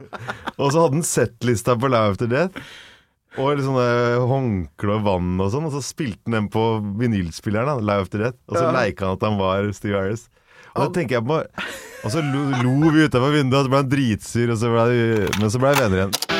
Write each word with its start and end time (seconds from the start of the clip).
Og 0.60 0.72
så 0.72 0.82
hadde 0.82 0.98
han 0.98 1.06
settlista 1.06 1.76
på 1.78 1.90
Live 1.90 2.12
After 2.12 2.30
Death. 2.30 2.60
Og 3.36 3.60
sånne 3.60 3.86
håndkle 4.30 4.94
og 4.96 5.04
vann 5.04 5.34
og 5.44 5.50
sånn. 5.52 5.66
Og 5.68 5.74
så 5.76 5.82
spilte 5.84 6.24
han 6.28 6.38
den 6.38 6.48
på 6.52 6.64
vinylspilleren, 7.00 7.82
Live 7.84 8.06
After 8.06 8.24
Death. 8.24 8.38
Og 8.48 8.56
så 8.56 8.64
Ja. 8.64 8.72
leika 8.78 9.06
han 9.06 9.18
at 9.18 9.26
han 9.28 9.38
var 9.40 9.72
Steve 9.76 9.98
Harris. 9.98 10.28
Og 10.76 10.86
da 10.86 11.00
tenker 11.00 11.16
jeg 11.18 11.24
på 11.24 11.40
Og 12.04 12.12
så 12.12 12.20
lo, 12.22 12.42
lo 12.62 12.90
vi 12.92 13.08
utafor 13.08 13.32
vinduet, 13.32 13.60
og 13.60 13.64
så 13.66 13.70
ble 13.72 13.82
han 13.82 13.88
dritsur, 13.90 14.50
og 14.52 14.58
så 14.60 14.68
ble 14.70 15.40
men 15.40 15.50
så 15.50 15.58
ble 15.58 15.72
vi 15.74 15.80
venner 15.80 16.02
igjen. 16.04 16.35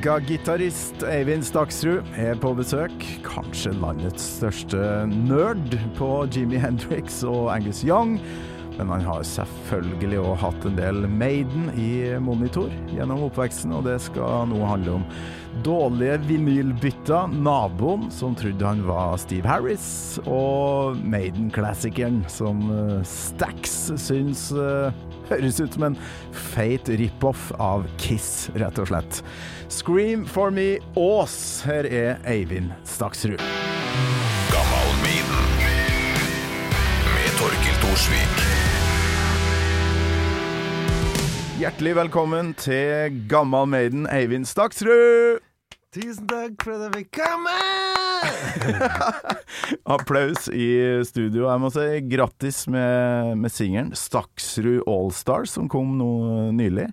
Raga-gitarist 0.00 1.02
Eivind 1.04 1.44
Staksrud 1.44 2.06
er 2.16 2.38
på 2.40 2.54
besøk. 2.56 3.02
Kanskje 3.20 3.74
landets 3.82 4.24
største 4.38 4.78
nerd 5.10 5.74
på 5.98 6.08
Jimmy 6.32 6.56
Hendrix 6.56 7.18
og 7.28 7.50
Angus 7.52 7.82
Young. 7.84 8.14
Men 8.78 8.88
han 8.94 9.04
har 9.04 9.26
selvfølgelig 9.28 10.22
òg 10.22 10.38
hatt 10.40 10.64
en 10.64 10.78
del 10.78 11.04
Maiden 11.04 11.68
i 11.76 12.16
monitor 12.16 12.72
gjennom 12.94 13.26
oppveksten, 13.26 13.74
og 13.76 13.84
det 13.90 13.98
skal 14.00 14.48
nå 14.48 14.62
handle 14.64 15.02
om 15.02 15.04
dårlige 15.66 16.16
vinylbytter, 16.30 17.36
naboen 17.36 18.08
som 18.14 18.32
trodde 18.40 18.64
han 18.64 18.80
var 18.88 19.20
Steve 19.20 19.52
Harris, 19.52 20.16
og 20.24 20.96
Maiden-klassikeren 21.04 22.22
som 22.32 22.64
eh, 22.72 22.96
Stax 23.04 23.90
syns 24.00 24.48
eh, 24.56 25.09
høres 25.30 25.60
ut 25.60 25.76
som 25.76 25.86
en 25.90 25.98
feit 26.52 26.88
rip-off 27.00 27.50
av 27.62 27.86
Kiss, 28.02 28.50
rett 28.58 28.78
og 28.82 28.90
slett. 28.90 29.22
Scream 29.70 30.26
for 30.26 30.50
me, 30.54 30.78
Ås. 30.98 31.62
Her 31.66 31.86
er 31.86 32.18
Eivind 32.28 32.74
Staksrud. 32.88 33.42
Gammal 34.50 34.88
Med 37.10 37.36
Torkil 37.38 37.78
Thorsvik. 37.84 38.42
Hjertelig 41.60 41.92
velkommen 41.98 42.54
til 42.56 43.20
Gammal 43.28 43.68
Maiden, 43.68 44.06
Eivind 44.08 44.48
Staksrud! 44.48 45.49
Tusen 45.90 46.28
takk 46.30 46.62
for 46.62 46.76
at 46.76 46.84
jeg 46.84 46.92
fikk 47.00 47.16
komme! 47.18 47.52
Applaus 49.96 50.44
i 50.54 50.68
studio. 51.02 51.48
Jeg 51.48 51.62
må 51.64 51.70
si 51.74 51.86
grattis 52.12 52.60
med, 52.70 53.32
med 53.42 53.50
singelen 53.50 53.90
Staksrud 53.98 54.84
Allstars, 54.86 55.56
som 55.56 55.66
kom 55.72 55.96
nå 55.98 56.12
nylig. 56.54 56.86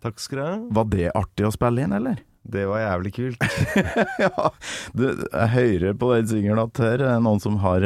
Takk 0.00 0.24
skal 0.24 0.40
du 0.40 0.44
ha. 0.46 0.54
Var 0.80 0.88
det 0.96 1.12
artig 1.20 1.50
å 1.50 1.52
spille 1.52 1.84
inn, 1.84 1.92
eller? 1.98 2.24
Det 2.40 2.64
var 2.64 2.80
jævlig 2.80 3.12
kult. 3.18 3.44
ja, 4.24 4.48
du, 4.96 5.06
jeg 5.10 5.52
hører 5.58 6.00
på 6.00 6.12
den 6.14 6.32
singelen 6.32 6.64
at 6.64 6.80
her 6.80 7.06
er 7.10 7.20
noen 7.20 7.44
som 7.44 7.60
har 7.60 7.84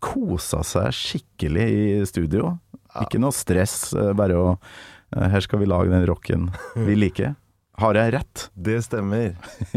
kosa 0.00 0.64
seg 0.64 0.96
skikkelig 0.96 1.68
i 1.68 1.86
studio. 2.08 2.56
Ikke 3.04 3.20
noe 3.20 3.36
stress, 3.36 3.92
eh, 3.92 4.14
bare 4.16 4.40
å 4.40 4.50
eh, 4.54 5.28
Her 5.28 5.44
skal 5.44 5.60
vi 5.60 5.68
lage 5.68 5.92
den 5.92 6.08
rocken 6.08 6.48
vi 6.72 6.96
liker. 6.96 7.36
Har 7.82 7.96
jeg 7.98 8.12
rett? 8.14 8.50
Det 8.54 8.76
stemmer. 8.86 9.32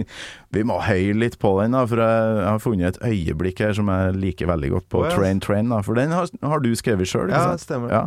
Vi 0.54 0.62
må 0.68 0.78
høye 0.86 1.16
litt 1.18 1.40
på 1.42 1.50
den, 1.64 1.74
da, 1.74 1.82
for 1.90 1.98
jeg, 2.04 2.44
har 2.46 2.60
funnet 2.62 2.94
et 2.94 3.00
øyeblikk 3.10 3.64
her 3.64 3.74
som 3.74 3.90
jeg 3.90 4.14
liker 4.22 4.50
veldig 4.52 4.70
godt 4.76 4.90
på 4.94 5.02
oh, 5.02 5.08
yes. 5.08 5.16
Train 5.18 5.42
Train. 5.42 5.72
Da, 5.74 5.82
for 5.86 5.98
den 5.98 6.14
har, 6.14 6.30
har 6.46 6.62
du 6.62 6.70
skrevet 6.78 7.10
sjøl, 7.10 7.34
Ja, 7.34 7.48
det 7.56 7.66
stemmer. 7.66 7.90
Ja. 7.90 8.04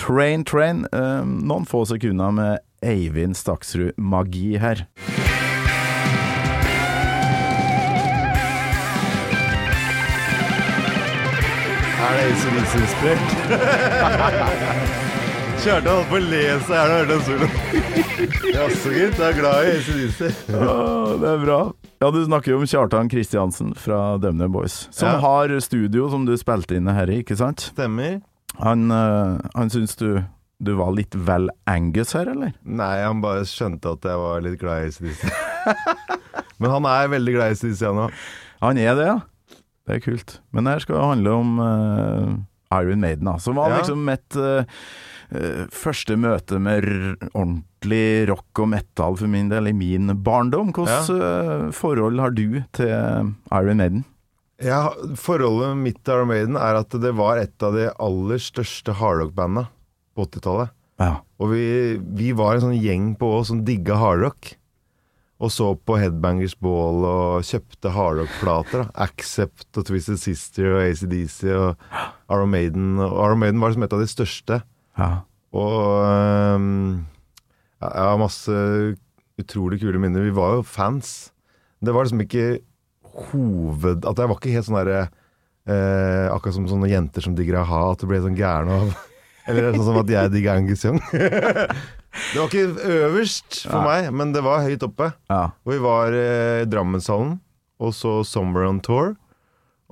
Train 0.00 0.44
Train. 0.48 0.86
eh, 0.92 1.28
noen 1.28 1.68
få 1.68 1.84
sekunder 1.92 2.32
med 2.32 2.64
Eivind 2.84 3.36
Staksrud-magi 3.36 4.56
her. 4.64 4.86
Er 12.04 12.12
det 12.16 12.24
ACDC-inspirert? 12.32 13.28
Kjartan 15.62 15.94
holdt 15.96 16.08
på 16.10 16.16
å 16.18 16.22
le 16.24 16.40
seg 16.64 16.74
her 16.74 16.90
da 16.90 16.94
han 16.94 16.94
hørte 16.98 17.14
den 17.14 17.22
soloen. 17.24 17.52
Jaså, 18.54 18.92
gitt. 18.94 19.14
Du 19.16 19.22
er 19.24 19.36
glad 19.36 19.66
i 19.68 19.72
ACDC? 19.76 20.20
Åh, 20.52 21.12
det 21.22 21.30
er 21.30 21.40
bra. 21.44 21.58
Ja, 22.02 22.10
du 22.12 22.18
snakker 22.26 22.52
jo 22.52 22.58
om 22.60 22.66
Kjartan 22.68 23.08
Kristiansen 23.12 23.72
fra 23.78 24.00
Dømne 24.20 24.48
Boys, 24.52 24.88
som 24.92 25.08
Ja. 25.08 25.18
har 25.22 25.54
studio 25.64 26.08
som 26.12 26.26
du 26.28 26.34
spilte 26.40 26.76
inn 26.76 26.86
her 26.90 27.08
i, 27.10 27.22
ikke 27.22 27.36
sant? 27.38 27.70
Stemmer. 27.72 28.20
Han, 28.60 28.90
uh, 28.92 29.38
han 29.54 29.70
syns 29.72 29.96
du, 29.96 30.22
du 30.62 30.72
var 30.78 30.92
litt 30.94 31.14
vel 31.14 31.48
Angus 31.66 32.12
her, 32.14 32.28
eller? 32.34 32.52
Nei, 32.64 32.96
han 33.02 33.22
bare 33.24 33.44
skjønte 33.48 33.94
at 33.96 34.04
jeg 34.04 34.20
var 34.20 34.40
litt 34.44 34.58
glad 34.60 34.84
i 34.84 34.90
ACDC. 34.92 35.24
Men 36.60 36.70
han 36.76 36.84
er 36.90 37.08
veldig 37.14 37.34
glad 37.38 37.54
i 37.54 37.56
ACDC, 37.56 37.86
òg. 37.88 38.10
Han 38.62 38.78
er 38.78 38.94
det, 39.00 39.06
ja. 39.08 39.18
Det 39.88 39.96
er 39.98 40.04
kult. 40.04 40.38
Men 40.52 40.64
det 40.64 40.76
her 40.76 40.84
skal 40.86 41.02
handle 41.14 41.30
om 41.40 41.58
uh, 41.60 42.78
Iron 42.82 43.00
Maiden, 43.00 43.24
da. 43.32 43.38
Som 43.38 43.56
var 43.56 43.70
Ja. 43.70 43.80
liksom 43.80 44.08
eh, 44.08 44.18
eh, 44.36 44.64
første 45.74 46.16
møte 46.20 46.58
med 46.62 46.86
ordentlig 47.32 48.28
rock 48.30 48.62
og 48.64 48.70
metal 48.72 49.18
for 49.20 49.30
min 49.30 49.50
del 49.52 49.70
i 49.70 49.76
min 49.76 50.12
barndom. 50.24 50.72
Hvilket 50.74 51.10
ja. 51.12 51.70
forhold 51.74 52.22
har 52.22 52.34
du 52.36 52.60
til 52.76 52.90
Iron 53.52 53.80
Maiden? 53.82 54.04
Ja, 54.62 54.94
forholdet 55.18 55.74
mitt 55.80 56.00
til 56.06 56.14
Iron 56.14 56.30
Maiden 56.30 56.58
er 56.60 56.78
at 56.78 56.94
det 57.02 57.14
var 57.18 57.40
et 57.42 57.64
av 57.66 57.74
de 57.74 57.88
aller 57.90 58.42
største 58.42 58.94
hardrock-banda 59.00 59.66
på 60.14 60.26
80-tallet. 60.28 60.74
Ja. 61.02 61.14
Og 61.42 61.50
vi, 61.50 61.64
vi 61.98 62.30
var 62.36 62.54
en 62.54 62.68
sånn 62.68 62.78
gjeng 62.78 63.14
på 63.18 63.32
oss 63.40 63.50
som 63.50 63.64
digga 63.66 63.98
hardrock. 63.98 64.54
Og 65.42 65.50
så 65.50 65.72
på 65.76 65.96
Headbangers 65.98 66.54
Ball 66.62 67.02
og 67.04 67.46
kjøpte 67.46 67.90
hardrock-plater. 67.92 68.86
Accept 68.94 69.80
og 69.80 69.88
Twisted 69.88 70.20
Sister 70.22 70.70
og 70.76 70.84
ACDC 70.84 71.40
og 71.50 71.82
Iron 72.30 72.52
Maiden. 72.54 72.94
Og 73.02 73.18
Iron 73.18 73.42
Maiden 73.42 73.60
var 73.60 73.72
liksom 73.74 73.88
et 73.88 73.96
av 73.96 74.04
de 74.04 74.08
største. 74.10 74.60
Ja. 74.98 75.10
Og 75.54 76.58
um, 76.58 77.04
jeg 77.78 78.06
har 78.08 78.20
masse 78.20 78.60
utrolig 79.40 79.80
kule 79.82 80.00
minner. 80.02 80.24
Vi 80.26 80.34
var 80.34 80.58
jo 80.58 80.66
fans. 80.66 81.32
Det 81.84 81.94
var 81.94 82.06
liksom 82.06 82.22
ikke 82.24 82.46
hoved... 83.28 84.06
At 84.08 84.18
jeg 84.18 84.30
var 84.30 84.38
ikke 84.38 84.54
helt 84.54 84.66
sånn 84.66 84.78
derre 84.80 85.00
eh, 85.04 86.26
Akkurat 86.32 86.56
som 86.56 86.68
sånne 86.70 86.90
jenter 86.90 87.24
som 87.24 87.34
digger 87.36 87.60
a-ha, 87.60 87.82
at 87.92 88.02
du 88.02 88.08
ble 88.10 88.22
sånn 88.24 88.38
gæren 88.38 88.72
av 88.72 88.94
Eller 89.50 89.74
sånn 89.74 89.90
som 89.90 89.98
at 90.00 90.08
jeg 90.08 90.32
digger 90.32 90.56
Angus 90.56 90.86
Young. 90.86 91.02
det 91.12 92.38
var 92.38 92.46
ikke 92.48 92.94
øverst 92.94 93.58
for 93.66 93.84
meg, 93.84 94.08
men 94.16 94.32
det 94.32 94.40
var 94.46 94.64
høyt 94.64 94.86
oppe. 94.86 95.10
ja. 95.28 95.42
Og 95.66 95.74
vi 95.74 95.80
var 95.84 96.16
eh, 96.16 96.62
i 96.62 96.68
Drammenshallen, 96.70 97.34
og 97.76 97.92
så 97.92 98.22
Summer 98.24 98.64
on 98.70 98.80
Tour. 98.80 99.12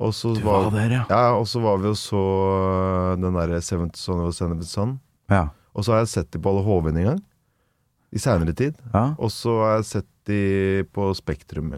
Og 0.02 0.14
så 0.16 0.32
Du 0.34 0.42
var 0.44 0.70
der, 0.74 0.90
ja. 0.90 1.02
ja, 1.08 1.24
og 1.38 1.46
så 1.48 1.60
var 1.62 1.78
vi 1.78 1.90
og 1.92 1.98
så 1.98 2.20
øh, 2.20 3.18
den 3.22 3.36
derre 3.38 3.60
Seventh 3.62 3.98
Son 4.00 4.24
of 4.26 4.34
Seventh 4.34 4.66
Son. 4.66 4.96
Ja. 5.30 5.46
Og 5.72 5.84
så 5.86 5.94
har 5.94 6.02
jeg 6.02 6.12
sett 6.12 6.32
de 6.34 6.40
på 6.42 6.50
Alle 6.50 6.64
Hovin 6.66 6.98
en 6.98 7.08
gang. 7.12 7.20
I 8.12 8.20
seinere 8.20 8.52
tid. 8.52 8.74
Ja. 8.92 9.12
Og 9.16 9.30
så 9.32 9.54
har 9.62 9.78
jeg 9.78 9.88
sett 9.88 10.10
de 10.28 10.40
på 10.92 11.12
Spektrum. 11.16 11.72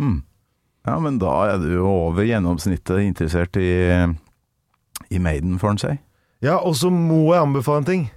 Mm. 0.00 0.22
ja, 0.86 0.94
men 0.98 1.18
da 1.22 1.34
er 1.52 1.60
du 1.62 1.68
jo 1.76 1.84
over 1.86 2.24
gjennomsnittet 2.26 3.04
interessert 3.04 3.56
i, 3.60 3.68
i 5.10 5.20
Maiden, 5.22 5.58
får 5.60 5.74
en 5.74 5.82
si. 5.82 5.92
Ja, 6.44 6.56
og 6.56 6.74
så 6.76 6.90
må 6.90 7.34
jeg 7.34 7.42
anbefale 7.42 7.84
en 7.84 7.90
ting. 7.90 8.08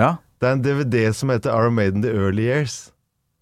Ja. 0.00 0.16
Det 0.40 0.48
er 0.48 0.56
en 0.56 0.64
DVD 0.64 1.12
som 1.14 1.30
heter 1.30 1.54
Our 1.54 1.70
Maiden 1.70 2.02
The 2.02 2.10
Early 2.10 2.48
Years. 2.48 2.92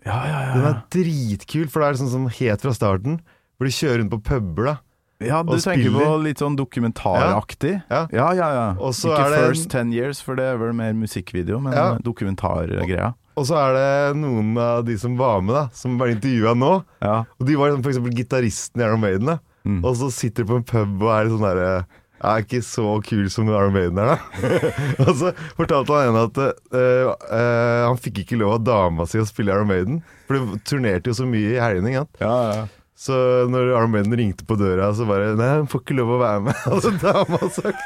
Ja, 0.05 0.19
ja, 0.27 0.41
Den 0.55 0.65
ja. 0.65 0.71
er 0.75 0.83
dritkul, 0.93 1.69
for 1.69 1.81
det 1.81 1.89
er 1.89 2.01
sånn 2.01 2.13
som 2.13 2.29
helt 2.33 2.65
fra 2.65 2.75
starten. 2.77 3.21
Hvor 3.57 3.69
de 3.69 3.75
kjører 3.77 4.03
rundt 4.03 4.13
på 4.13 4.21
puber, 4.31 4.69
da. 4.71 4.77
Ja, 5.21 5.43
du 5.45 5.57
tenker 5.61 5.93
på 5.93 6.05
litt 6.25 6.41
sånn 6.41 6.57
dokumentaraktig? 6.57 7.75
Ja. 7.91 8.07
ja, 8.13 8.29
ja. 8.33 8.49
ja. 8.57 8.67
Ikke 8.91 9.19
en- 9.27 9.35
First 9.51 9.71
Ten 9.71 9.93
Years, 9.93 10.21
for 10.25 10.35
det 10.39 10.45
er 10.45 10.57
vel 10.61 10.73
mer 10.73 10.93
musikkvideo, 10.97 11.61
men 11.61 11.73
Ja. 11.77 11.99
dokumentargreia. 12.01 13.15
Og 13.37 13.47
så 13.47 13.57
er 13.57 13.77
det 13.77 14.17
noen 14.21 14.57
av 14.59 14.85
de 14.85 14.97
som 14.99 15.17
var 15.17 15.41
med, 15.41 15.55
da, 15.55 15.69
som 15.73 15.97
ble 16.01 16.15
intervjua 16.17 16.55
nå. 16.59 16.85
Ja. 17.01 17.25
Og 17.39 17.47
de 17.47 17.55
var 17.57 17.71
eksempel 17.77 18.13
gitaristen 18.17 18.81
i 18.81 18.85
Iron 18.85 19.01
Maiden. 19.01 19.27
da 19.27 19.39
Mm. 19.67 19.83
Og 19.85 19.93
så 19.97 20.11
sitter 20.11 20.45
de 20.45 20.49
på 20.49 20.57
en 20.57 20.65
pub 20.65 21.03
og 21.05 21.11
er 21.13 21.29
sånn 21.29 21.43
derre 21.45 21.85
er 22.21 22.43
ikke 22.45 22.61
så 22.65 23.03
kul 23.05 23.29
som 23.33 23.49
Iron 23.49 23.73
Maiden 23.73 23.99
er, 23.99 24.17
da. 24.17 24.19
og 25.05 25.15
så 25.17 25.33
fortalte 25.57 25.97
han 25.97 26.11
ene 26.11 26.25
at 26.29 26.41
uh, 26.41 27.13
uh, 27.13 27.89
han 27.89 28.01
fikk 28.01 28.23
ikke 28.25 28.39
lov 28.41 28.59
av 28.59 28.65
dama 28.65 29.07
si 29.09 29.21
å 29.21 29.25
spille 29.29 29.53
Iron 29.53 29.69
Maiden. 29.69 30.03
For 30.29 30.37
de 30.37 30.61
turnerte 30.69 31.13
jo 31.13 31.17
så 31.17 31.29
mye 31.29 31.55
i 31.57 31.61
helgene. 31.61 32.07
Ja, 32.21 32.35
ja. 32.53 32.67
Så 33.01 33.17
når 33.49 33.71
Arm 33.79 33.95
Brennan 33.95 34.19
ringte 34.21 34.45
på 34.45 34.59
døra, 34.61 34.91
så 34.97 35.07
bare 35.09 35.31
Nei, 35.39 35.47
han 35.63 35.69
får 35.71 35.81
ikke 35.87 35.97
lov 35.97 36.11
å 36.19 36.21
være 36.21 36.43
med. 36.51 36.59
Altså 36.75 36.91
dama 37.01 37.41
sagt 37.55 37.81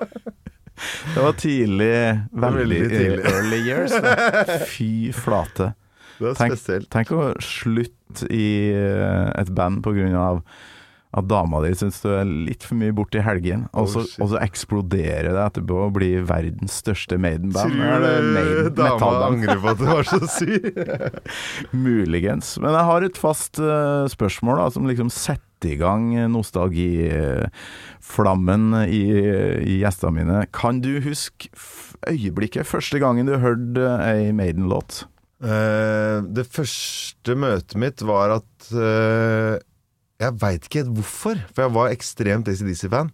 Det 1.14 1.20
var 1.20 1.34
tidlig, 1.36 1.92
veldig, 2.32 2.60
Veldig 2.60 2.80
tidlig. 2.88 3.24
early 3.28 3.58
years. 3.68 3.92
Da. 4.00 4.58
Fy 4.68 5.10
flate. 5.12 5.70
Det 6.16 6.24
var 6.24 6.38
Tenk, 6.38 6.54
spesielt. 6.56 6.88
tenk 6.92 7.10
å 7.12 7.26
slutte 7.44 8.28
i 8.32 8.46
eh, 8.72 9.26
et 9.40 9.50
band 9.56 9.82
på 9.84 9.92
grunn 9.96 10.16
av 10.16 10.40
at 11.10 11.26
dama 11.26 11.58
di 11.64 11.72
syns 11.74 11.96
du 12.04 12.08
er 12.14 12.22
litt 12.28 12.62
for 12.62 12.76
mye 12.78 12.92
borte 12.94 13.18
i 13.18 13.24
helgen, 13.26 13.64
og 13.74 13.88
så, 13.90 14.04
Oh, 14.04 14.10
og 14.22 14.28
så 14.30 14.38
eksploderer 14.44 15.26
det 15.34 15.40
etterpå 15.42 15.74
og 15.88 15.94
blir 15.96 16.22
verdens 16.28 16.76
største 16.84 17.18
Maiden-band. 17.18 17.72
Tror 17.74 17.98
du 17.98 18.06
Maiden- 18.36 18.76
dama 18.78 19.08
angrer 19.26 19.58
på 19.58 19.66
at 19.72 19.78
du 19.80 19.86
var 19.90 20.04
så 20.06 20.22
syk? 20.38 20.70
Muligens. 21.74 22.54
Men 22.62 22.70
jeg 22.78 22.86
har 22.92 23.00
et 23.08 23.18
fast 23.18 23.58
uh, 23.58 24.06
spørsmål 24.12 24.54
da, 24.62 24.68
som 24.76 24.86
liksom 24.86 25.10
setter 25.10 25.74
i 25.74 25.76
gang 25.76 26.06
nostalgiflammen 26.32 28.64
i, 28.88 29.02
i 29.66 29.74
gjestene 29.82 30.14
mine. 30.22 30.38
Kan 30.56 30.80
du 30.84 30.92
huske 31.04 31.48
øyeblikket 32.08 32.66
første 32.68 32.98
gangen 33.02 33.26
du 33.28 33.34
hørte 33.42 33.86
ei 34.06 34.32
Maiden-låt? 34.36 35.04
Uh, 35.40 36.20
det 36.36 36.46
første 36.52 37.32
møtet 37.40 37.76
mitt 37.80 38.02
var 38.04 38.28
at 38.40 38.70
eh, 38.76 39.54
Jeg 40.20 40.36
veit 40.40 40.66
ikke 40.66 40.82
helt 40.82 40.94
hvorfor, 40.98 41.40
for 41.54 41.64
jeg 41.64 41.72
var 41.78 41.94
ekstremt 41.94 42.48
ACDC-fan. 42.52 43.10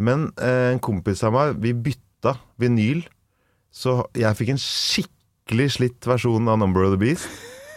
Men 0.00 0.30
eh, 0.40 0.72
en 0.72 0.80
kompis 0.82 1.20
av 1.26 1.34
meg, 1.34 1.58
vi 1.62 1.74
bytta 1.76 2.38
vinyl, 2.60 3.04
så 3.74 4.00
jeg 4.16 4.38
fikk 4.38 4.54
en 4.54 4.62
skikkelig 4.62 5.68
slitt 5.76 6.08
versjon 6.08 6.48
av 6.48 6.58
Number 6.60 6.86
of 6.86 6.94
the 6.94 7.00
Beast. 7.00 7.28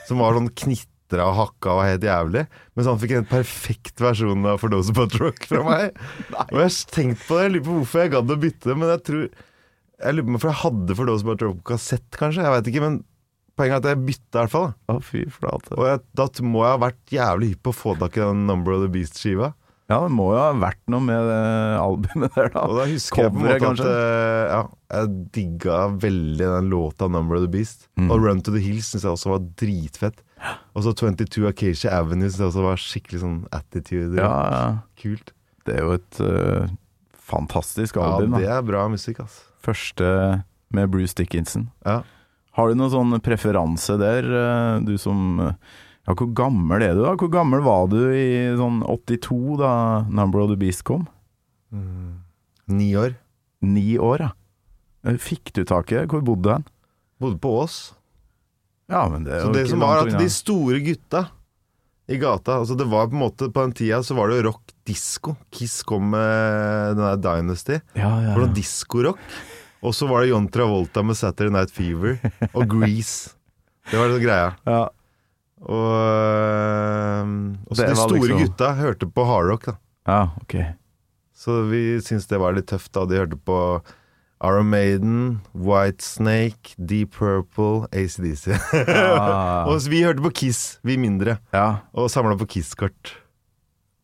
Som 0.07 0.23
var 0.23 0.38
sånn 0.38 0.50
knitra 0.56 1.27
og 1.27 1.38
hakka 1.38 1.75
og 1.75 1.83
helt 1.85 2.07
jævlig. 2.07 2.45
Mens 2.77 2.89
han 2.89 3.00
fikk 3.03 3.18
en 3.19 3.29
perfekt 3.29 4.01
versjon 4.01 4.47
av 4.47 4.63
For 4.63 4.71
Those 4.71 4.95
About 4.95 5.19
Rock 5.19 5.45
fra 5.51 5.62
meg. 5.68 6.01
og 6.50 6.57
jeg 6.57 6.68
har 6.69 6.77
tenkt 6.95 7.27
på 7.27 7.38
det, 7.38 7.45
jeg 7.45 7.56
lurer 7.57 7.68
på 7.68 7.77
hvorfor 7.81 8.06
jeg 8.06 8.15
gadd 8.15 8.35
å 8.35 8.41
bytte, 8.47 8.75
men 8.77 8.94
jeg 8.95 9.07
tror 9.12 9.23
Jeg 10.01 10.15
lurer 10.18 10.31
på 10.31 10.41
For 10.41 10.50
jeg 10.50 10.62
hadde 10.63 10.97
For 10.97 11.12
Those 11.12 11.27
Rock 11.27 11.59
på 11.59 11.71
kassett, 11.73 12.07
kanskje. 12.15 12.47
Jeg 12.47 12.56
veit 12.56 12.71
ikke, 12.71 12.85
men 12.88 13.01
poenget 13.62 13.78
er 13.78 13.81
at 13.81 13.90
jeg 13.92 14.04
bytta 14.10 14.36
i 14.36 14.42
hvert 14.42 14.54
fall. 14.56 14.69
Å, 14.90 15.00
fy 15.06 15.24
flate. 15.31 15.74
Og 15.78 15.88
jeg, 15.88 16.04
da 16.18 16.28
må 16.44 16.66
jeg 16.66 16.75
ha 16.75 16.84
vært 16.88 17.16
jævlig 17.16 17.54
hypp 17.54 17.66
på 17.68 17.74
å 17.74 17.81
få 17.84 17.98
tak 18.02 18.18
i 18.18 18.24
den 18.24 18.48
Number 18.50 18.75
of 18.75 18.86
the 18.86 18.92
Beast-skiva. 18.92 19.54
Ja, 19.92 19.98
det 20.06 20.12
må 20.16 20.30
jo 20.31 20.40
ha 20.40 20.52
vært 20.56 20.80
noe 20.92 21.04
med 21.04 21.25
det 21.28 21.40
albumet 21.81 22.36
der, 22.38 22.52
da. 22.54 22.63
Og 22.63 22.78
da 22.80 22.86
husker 22.88 23.25
jeg 23.25 23.34
på 23.34 23.42
en 23.42 23.48
måte 23.50 23.72
at 23.74 23.81
eh, 23.84 24.52
ja, 24.54 24.62
jeg 24.96 25.10
digga 25.36 25.80
veldig 26.00 26.48
den 26.54 26.69
låta 26.72 27.10
Number 27.12 27.40
of 27.40 27.44
the 27.44 27.52
Beast. 27.52 27.90
Mm. 28.00 28.08
Og 28.08 28.24
Run 28.24 28.44
to 28.46 28.54
the 28.56 28.62
Hills 28.63 28.92
syns 28.94 29.08
jeg 29.08 29.18
også 29.18 29.34
var 29.34 29.44
dritfett. 29.60 30.24
Og 30.74 30.86
så 30.86 30.96
22 30.98 31.44
Acacia 31.50 31.92
Avenue 31.98 32.30
syns 32.30 32.40
jeg 32.40 32.54
også 32.54 32.66
var 32.66 32.81
skikkelig 32.81 33.24
sånn 33.25 33.42
attitude. 33.56 34.16
Ja, 34.22 34.31
ja. 34.56 34.64
Kult. 35.02 35.36
det 35.68 35.75
er 35.78 35.84
jo 35.86 35.98
et 35.98 36.22
uh, 36.24 36.72
fantastisk 37.31 38.00
Ja, 38.00 38.16
det 38.22 38.48
er 38.48 38.64
bra 38.66 38.88
musikk, 38.90 39.22
altså. 39.25 39.44
Første 39.62 40.07
med 40.74 40.88
Bruce 40.94 41.14
Dickinson. 41.18 41.68
Ja. 41.86 42.00
Har 42.57 42.68
du 42.68 42.75
noen 42.75 42.92
sånn 42.92 43.21
preferanse 43.24 43.95
der, 44.01 44.25
øh, 44.27 44.81
du 44.88 44.98
som 45.00 45.39
øh, 45.39 45.53
Ja, 46.07 46.15
hvor 46.18 46.31
gammel 46.36 46.81
er 46.83 46.95
du, 46.98 47.03
da? 47.06 47.13
Hvor 47.15 47.30
gammel 47.31 47.62
var 47.63 47.86
du 47.92 48.00
i 48.12 48.51
sånn 48.57 48.81
82 48.83 49.57
da 49.62 49.74
Number 50.09 50.42
of 50.44 50.50
the 50.50 50.57
Beast 50.59 50.81
kom? 50.88 51.06
Ni 52.68 52.89
år. 52.98 53.13
Ni 53.62 53.98
år, 54.01 54.25
ja. 54.25 54.31
Eh, 55.06 55.18
Fikk 55.21 55.53
du 55.56 55.63
tak 55.68 55.92
i 55.94 56.00
det? 56.01 56.07
Hvor 56.12 56.24
bodde 56.25 56.44
du 56.48 56.51
hen? 56.56 56.65
Bodde 57.21 57.38
på 57.42 57.53
Ås. 57.62 57.77
Ja, 58.92 59.06
men 59.07 59.24
det 59.24 59.38
er 59.38 59.45
Så 59.45 59.54
det 59.56 59.68
som 59.69 59.80
var 59.86 60.01
at 60.04 60.18
de 60.19 60.27
store 60.33 60.81
gutta 60.83 61.27
i 62.12 62.18
gata 62.19 62.57
altså 62.59 62.75
det 62.75 62.89
var 62.92 63.06
på 63.07 63.15
en 63.15 63.21
måte 63.21 63.47
På 63.54 63.62
den 63.63 63.71
tida 63.77 64.01
så 64.04 64.18
var 64.18 64.27
det 64.27 64.42
jo 64.42 64.50
rock 64.50 64.74
disco. 64.89 65.36
Kiss 65.54 65.77
kom 65.88 66.09
med 66.12 66.97
den 66.97 67.06
der 67.06 67.21
Dynasty. 67.24 67.77
ja, 67.94 68.01
ja, 68.01 68.09
ja. 68.25 68.33
Hvordan 68.36 68.56
diskorock. 68.57 69.21
Og 69.81 69.95
så 69.98 70.07
var 70.10 70.22
det 70.22 70.30
John 70.30 70.48
Travolta 70.54 71.01
med 71.04 71.18
Saturday 71.18 71.51
Night 71.56 71.72
Fever 71.74 72.19
og 72.54 72.68
Grease. 72.69 73.31
Det 73.89 73.98
var 73.98 74.12
det 74.13 74.19
greia. 74.24 74.51
ja. 74.69 74.83
Og, 75.62 77.31
og 77.69 77.78
så 77.78 77.86
de 77.88 77.95
store 77.98 78.19
liksom- 78.19 78.39
gutta 78.45 78.69
hørte 78.80 79.06
på 79.13 79.25
hardrock, 79.30 79.66
da. 79.69 79.75
ja, 80.10 80.22
ok. 80.42 80.56
Så 81.42 81.63
vi 81.69 81.81
syntes 82.01 82.28
det 82.30 82.39
var 82.42 82.54
litt 82.54 82.68
tøft, 82.69 82.92
da. 82.94 83.06
De 83.10 83.18
hørte 83.18 83.38
på 83.38 83.57
Iron 84.44 84.69
Maiden, 84.69 85.42
White 85.54 86.01
Snake, 86.06 86.74
Deep 86.78 87.12
Purple, 87.18 87.86
ACDC. 87.94 88.54
Ah, 88.89 89.66
og 89.69 89.81
så 89.81 89.89
vi 89.89 90.01
hørte 90.06 90.22
på 90.25 90.31
Kiss, 90.33 90.80
vi 90.86 90.98
mindre. 90.98 91.38
ja. 91.54 91.81
Og 91.94 92.10
samla 92.10 92.38
på 92.38 92.45
Kiss-kort. 92.50 93.16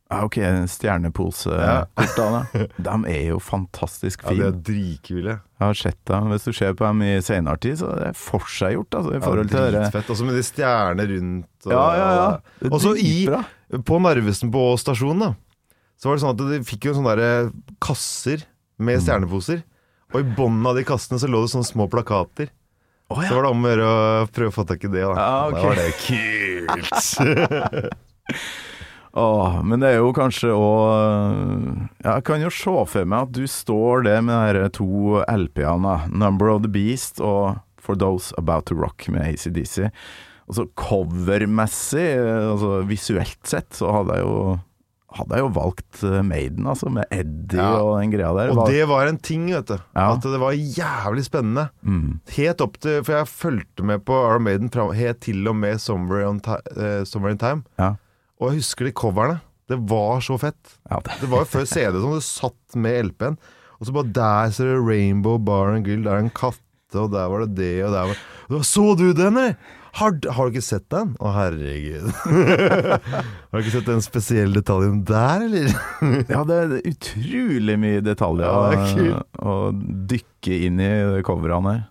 Ja, 0.09 0.19
ok. 0.23 0.37
Stjernepose. 0.71 1.51
Ja. 1.51 1.85
De 2.77 2.95
er 3.11 3.23
jo 3.33 3.39
fantastisk 3.43 4.23
Ja, 4.23 4.31
de 4.37 4.45
er 4.47 4.51
dritkule. 4.69 5.33
Jeg 5.57 5.65
har 5.65 5.73
sett 5.75 5.99
dem. 6.07 6.29
Hvis 6.31 6.45
du 6.47 6.53
ser 6.55 6.73
på 6.79 6.85
dem 6.87 7.01
i 7.03 7.17
senere 7.25 7.57
tid, 7.59 7.79
så 7.81 7.89
er 7.95 7.99
det 8.05 8.11
forseggjort, 8.19 8.95
altså, 8.99 9.13
Ja, 9.17 9.21
dritfett. 9.51 10.11
Også 10.13 10.27
med 10.27 10.37
de 10.39 10.43
stjerner 10.47 11.07
rundt. 11.11 11.49
Og, 11.65 11.71
Ja, 11.73 11.85
ja, 11.97 12.09
ja. 12.15 12.69
Og 12.71 12.79
så 12.83 12.93
i. 12.95 13.27
På 13.83 13.99
Narvesen 13.99 14.51
på 14.53 14.61
stasjonen, 14.79 15.19
da, 15.25 15.33
så 15.99 16.07
var 16.07 16.15
det 16.15 16.23
sånn 16.23 16.35
at 16.37 16.43
de 16.53 16.59
fikk 16.63 16.85
jo 16.87 16.93
sånne 16.99 17.15
der 17.19 17.49
kasser 17.83 18.45
Mm. 18.77 18.85
med 18.85 19.01
stjerneposer. 19.01 19.63
Og 20.13 20.19
i 20.21 20.27
bunnen 20.37 20.63
av 20.69 20.75
de 20.77 20.83
kassene 20.85 21.17
så 21.19 21.25
lå 21.27 21.41
det 21.43 21.49
sånne 21.51 21.65
små 21.65 21.87
plakater. 21.89 22.47
Å, 23.09 23.15
Så 23.27 23.33
var 23.33 23.43
det 23.47 23.49
om 23.51 23.63
å 23.65 23.69
gjøre 23.71 23.87
å 23.87 24.27
prøve 24.29 24.51
å 24.51 24.55
få 24.55 24.63
tak 24.69 24.83
i 24.85 24.87
det. 24.93 25.01
Da, 25.01 25.15
Ja, 25.17 25.47
okay. 25.47 25.57
da 25.57 25.67
var 25.67 25.75
det 25.75 25.91
kult. 26.05 27.97
Åh, 29.17 29.61
men 29.65 29.81
det 29.81 29.89
er 29.95 29.97
jo 29.97 30.11
kanskje 30.13 30.51
òg 30.53 31.87
Jeg 32.05 32.23
kan 32.27 32.43
jo 32.43 32.51
se 32.53 32.73
for 32.91 33.07
meg 33.09 33.25
at 33.27 33.31
du 33.33 33.47
står 33.49 34.03
der 34.05 34.21
med 34.25 34.55
de 34.59 34.67
to 34.77 35.23
LP-ene, 35.25 35.95
'Number 36.11 36.51
of 36.53 36.61
the 36.61 36.69
Beast' 36.71 37.21
og 37.23 37.57
'For 37.81 37.95
Those 37.97 38.33
About 38.37 38.65
to 38.67 38.75
Rock' 38.75 39.09
med 39.09 39.25
ACDC. 39.25 39.89
Og 40.47 40.55
så 40.55 40.65
covermessig, 40.75 42.07
altså 42.19 42.85
visuelt 42.87 43.39
sett, 43.47 43.73
så 43.73 43.91
hadde 43.91 44.15
jeg 44.15 44.23
jo 44.27 44.59
hadde 45.17 45.37
jeg 45.37 45.39
jo 45.45 45.51
valgt 45.55 46.03
eh, 46.03 46.21
Maiden, 46.21 46.67
altså, 46.67 46.89
med 46.93 47.05
Eddie 47.11 47.57
Ja. 47.57 47.79
og 47.81 48.01
den 48.01 48.11
greia 48.11 48.33
der. 48.35 48.51
Og 48.51 48.67
det 48.69 48.87
var 48.87 49.07
en 49.07 49.17
ting, 49.17 49.47
vet 49.49 49.65
du. 49.71 49.77
Ja. 49.95 50.11
At 50.13 50.21
det 50.21 50.39
var 50.39 50.51
jævlig 50.51 51.23
spennende. 51.25 51.69
mm. 51.81 52.19
Helt 52.35 52.61
opp 52.61 52.77
til 52.83 53.03
For 53.03 53.13
jeg 53.15 53.27
fulgte 53.31 53.83
med 53.87 54.03
på 54.05 54.13
Iron 54.13 54.43
Maiden 54.43 54.69
fra, 54.69 54.91
helt 54.93 55.21
til 55.21 55.47
og 55.47 55.55
med 55.55 55.79
Somewhere, 55.79 56.27
on 56.27 56.41
uh, 56.45 57.03
Somewhere 57.07 57.31
in 57.31 57.37
Time. 57.39 57.63
Ja. 57.79 57.93
Og 58.37 58.51
jeg 58.51 58.61
husker 58.61 58.87
de 58.89 58.93
coverne. 58.97 59.39
Det 59.67 59.77
var 59.89 60.21
så 60.23 60.37
fett. 60.39 60.77
ja, 60.89 60.99
det. 61.03 61.17
Det 61.21 61.29
var 61.31 61.43
jo 61.43 61.49
før 61.51 61.65
CD 61.67 61.97
som 61.99 62.13
du 62.15 62.21
satt 62.23 62.77
med 62.79 63.09
LP-en. 63.09 63.35
Og 63.77 63.87
så 63.89 63.93
bare 63.93 64.13
der 64.15 64.53
ser 64.55 64.69
du 64.71 64.85
Rainbow 64.87 65.37
Bar 65.37 65.73
and 65.75 65.85
Grill, 65.85 66.05
der 66.05 66.15
er 66.15 66.23
en 66.25 66.31
katte, 66.33 66.61
og 66.97 67.11
der 67.13 67.27
var 67.29 67.43
det 67.43 67.55
det, 67.57 67.73
og 67.85 67.91
der 67.93 68.07
var 68.13 68.15
det 68.55 68.61
Så 68.65 68.85
du 68.97 69.11
den, 69.13 69.35
eller? 69.37 69.57
Har, 69.97 70.13
har 70.29 70.45
du 70.45 70.53
ikke 70.53 70.61
sett 70.63 70.85
den? 70.93 71.15
Å, 71.19 71.31
herregud. 71.33 72.07
har 72.29 73.57
du 73.57 73.59
ikke 73.63 73.73
sett 73.79 73.89
den 73.89 74.03
spesielle 74.05 74.59
detaljen 74.61 75.01
der, 75.07 75.45
eller? 75.47 75.71
Ja, 76.33 76.43
det 76.47 76.57
er 76.61 76.75
utrolig 76.93 77.77
mye 77.81 78.03
detaljer 78.05 78.45
Ja, 78.47 79.21
å, 79.41 79.51
å 79.51 79.55
dykke 80.13 80.59
inn 80.69 80.79
i 80.85 80.91
coverne 81.25 81.73
her. 81.73 81.85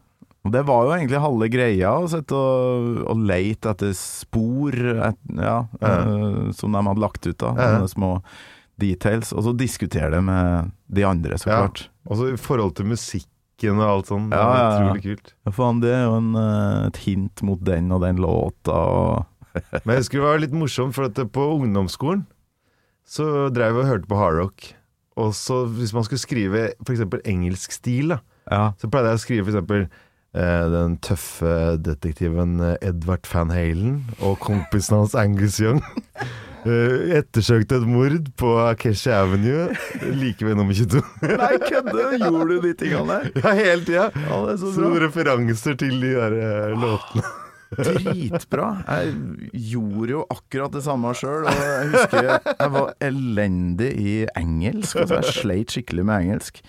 Og 0.47 0.53
det 0.55 0.63
var 0.69 0.85
jo 0.87 0.95
egentlig 0.97 1.21
halve 1.23 1.49
greia, 1.53 1.93
å 2.01 2.09
sitte 2.11 2.37
og, 2.39 3.03
og 3.11 3.23
leite 3.27 3.73
etter 3.75 3.93
spor 3.99 4.75
et, 5.11 5.19
ja, 5.37 5.59
eh, 5.81 6.51
som 6.57 6.73
de 6.77 6.83
hadde 6.89 7.03
lagt 7.03 7.27
ut. 7.27 7.37
da 7.43 7.53
Mm. 7.57 7.89
Små 7.91 8.11
details. 8.79 9.33
Og 9.33 9.43
så 9.47 9.55
diskutere 9.57 10.11
det 10.13 10.23
med 10.25 10.71
de 10.93 11.05
andre, 11.09 11.39
så 11.41 11.49
Ja. 11.51 11.61
klart. 11.67 11.89
Og 12.09 12.17
så 12.19 12.33
i 12.33 12.37
forhold 12.37 12.75
til 12.77 12.87
musikken 12.87 13.81
og 13.81 13.89
alt 13.89 14.07
sånn. 14.07 14.29
Det 14.31 14.37
Ja, 14.39 14.55
ja. 14.55 14.71
utrolig 14.93 15.03
kult. 15.03 15.33
Ja, 15.47 15.53
faen, 15.53 15.81
det 15.81 15.91
er 15.95 16.05
jo 16.05 16.17
en, 16.19 16.35
eh, 16.37 16.87
et 16.87 16.97
hint 17.07 17.43
mot 17.43 17.63
den 17.65 17.91
og 17.93 18.03
den 18.03 18.17
låta. 18.19 18.73
Og, 18.77 19.27
Men 19.85 19.97
jeg 19.97 20.03
husker 20.05 20.19
det 20.21 20.27
var 20.29 20.39
litt 20.39 20.53
morsomt, 20.53 20.93
for 20.95 21.05
at 21.09 21.15
på 21.15 21.47
ungdomsskolen 21.61 22.27
så 23.09 23.51
drev 23.53 23.75
vi 23.75 23.81
og 23.81 23.87
hørte 23.89 24.07
på 24.11 24.19
hardrock. 24.19 24.75
Og 25.17 25.33
så 25.33 25.63
hvis 25.67 25.95
man 25.95 26.05
skulle 26.05 26.21
skrive 26.21 26.73
f.eks. 26.85 27.01
engelsk 27.25 27.73
stil, 27.73 28.09
da, 28.09 28.19
så 28.77 28.91
pleide 28.91 29.15
jeg 29.15 29.17
å 29.17 29.25
skrive 29.25 29.47
f.eks. 29.49 29.89
Eh, 30.37 30.65
den 30.73 30.99
tøffe 31.05 31.77
detektiven 31.81 32.59
eh, 32.61 32.75
Edvard 32.85 33.25
Van 33.33 33.53
Halen 33.55 34.03
og 34.21 34.37
kompisen 34.45 34.99
hans 35.01 35.17
Angus 35.17 35.61
Young. 35.63 35.81
Eh, 36.67 37.13
ettersøkte 37.21 37.77
et 37.79 37.85
mord 37.87 38.25
på 38.41 38.49
Akeshi 38.59 39.13
Avenue 39.15 39.69
like 40.19 40.43
ved 40.43 40.57
nummer 40.59 40.75
22. 40.75 40.99
Nei, 41.39 41.53
kødde! 41.63 42.07
Gjorde 42.19 42.47
du 42.49 42.65
de 42.65 42.73
tingene 42.81 43.07
der? 43.21 43.29
ja, 43.39 43.53
hele 43.55 43.85
tida! 43.87 44.07
Ja, 44.25 44.41
det 44.49 44.57
er 44.57 44.59
så 44.65 44.73
Så 44.75 44.91
referanser 45.05 45.77
til 45.79 46.01
de 46.03 46.11
der 46.17 46.35
eh, 46.41 46.75
låtene. 46.75 47.23
Dritbra. 47.77 48.67
Jeg 48.83 49.15
gjorde 49.71 50.11
jo 50.17 50.27
akkurat 50.31 50.75
det 50.75 50.83
samme 50.87 51.15
sjøl, 51.19 51.47
og 51.47 51.63
jeg 51.63 51.89
husker 51.95 52.29
jeg 52.33 52.73
var 52.81 52.93
elendig 53.13 53.93
i 53.99 54.15
engelsk. 54.39 55.05
Altså 55.05 55.21
jeg 55.21 55.37
sleit 55.39 55.75
skikkelig 55.75 56.07
med 56.07 56.27
engelsk. 56.27 56.63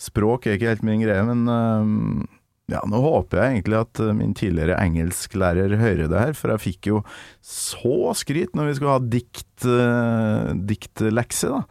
Språk 0.00 0.48
er 0.48 0.56
ikke 0.56 0.72
helt 0.72 0.86
min 0.86 1.04
greie, 1.04 1.24
men 1.28 1.44
øhm, 1.48 2.22
ja, 2.70 2.80
nå 2.86 3.00
håper 3.02 3.40
jeg 3.40 3.56
egentlig 3.56 3.78
at 3.80 4.00
øh, 4.04 4.12
min 4.16 4.36
tidligere 4.38 4.78
engelsklærer 4.86 5.76
hører 5.80 6.06
det 6.06 6.20
her, 6.20 6.32
for 6.38 6.54
jeg 6.54 6.62
fikk 6.62 6.90
jo 6.92 7.02
så 7.42 8.12
skryt 8.18 8.54
når 8.54 8.70
vi 8.70 8.76
skulle 8.78 8.94
ha 8.94 9.02
dikt, 9.02 9.66
øh, 9.66 10.52
diktlekse, 10.70 11.50
da. 11.52 11.62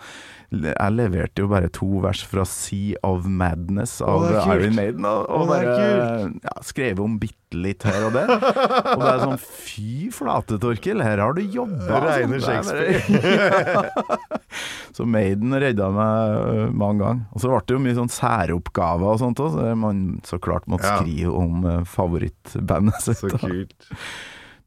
Jeg 0.52 0.92
leverte 0.92 1.46
jo 1.46 1.48
bare 1.48 1.70
to 1.72 2.02
vers 2.04 2.26
fra 2.28 2.44
Sea 2.48 2.98
of 3.08 3.24
Madness 3.24 4.02
av 4.04 4.26
Å. 4.28 4.42
Iron 4.52 4.74
Maiden, 4.76 5.06
og, 5.08 5.30
og 5.32 5.46
Å, 5.46 5.48
bare 5.48 5.76
ja, 6.44 6.56
skrev 6.68 7.00
om 7.00 7.14
bitte 7.22 7.56
litt 7.56 7.86
her 7.88 8.10
og 8.10 8.18
der. 8.18 8.34
Og 8.36 9.00
det 9.00 9.14
er 9.14 9.22
sånn 9.24 9.40
Fy 9.40 10.10
flate, 10.12 10.60
Torkil, 10.60 11.00
her 11.04 11.22
har 11.24 11.38
du 11.38 11.42
jobba! 11.56 12.02
Reine 12.04 12.42
så 14.96 15.08
Maiden 15.08 15.56
redda 15.64 15.88
meg 15.96 16.76
mange 16.76 17.00
ganger. 17.06 17.24
Og 17.32 17.46
så 17.46 17.54
ble 17.54 17.64
det 17.64 17.78
jo 17.78 17.84
mye 17.88 18.00
sånn 18.02 18.12
særoppgaver 18.12 19.14
og 19.14 19.24
sånt 19.24 19.40
òg, 19.44 19.56
så 19.56 19.72
man 19.80 20.04
så 20.28 20.40
klart 20.44 20.68
måtte 20.72 20.98
skrive 21.00 21.32
om 21.32 21.64
favorittbandet 21.88 23.00
sitt. 23.08 23.24
Så 23.24 23.40
kult. 23.40 23.88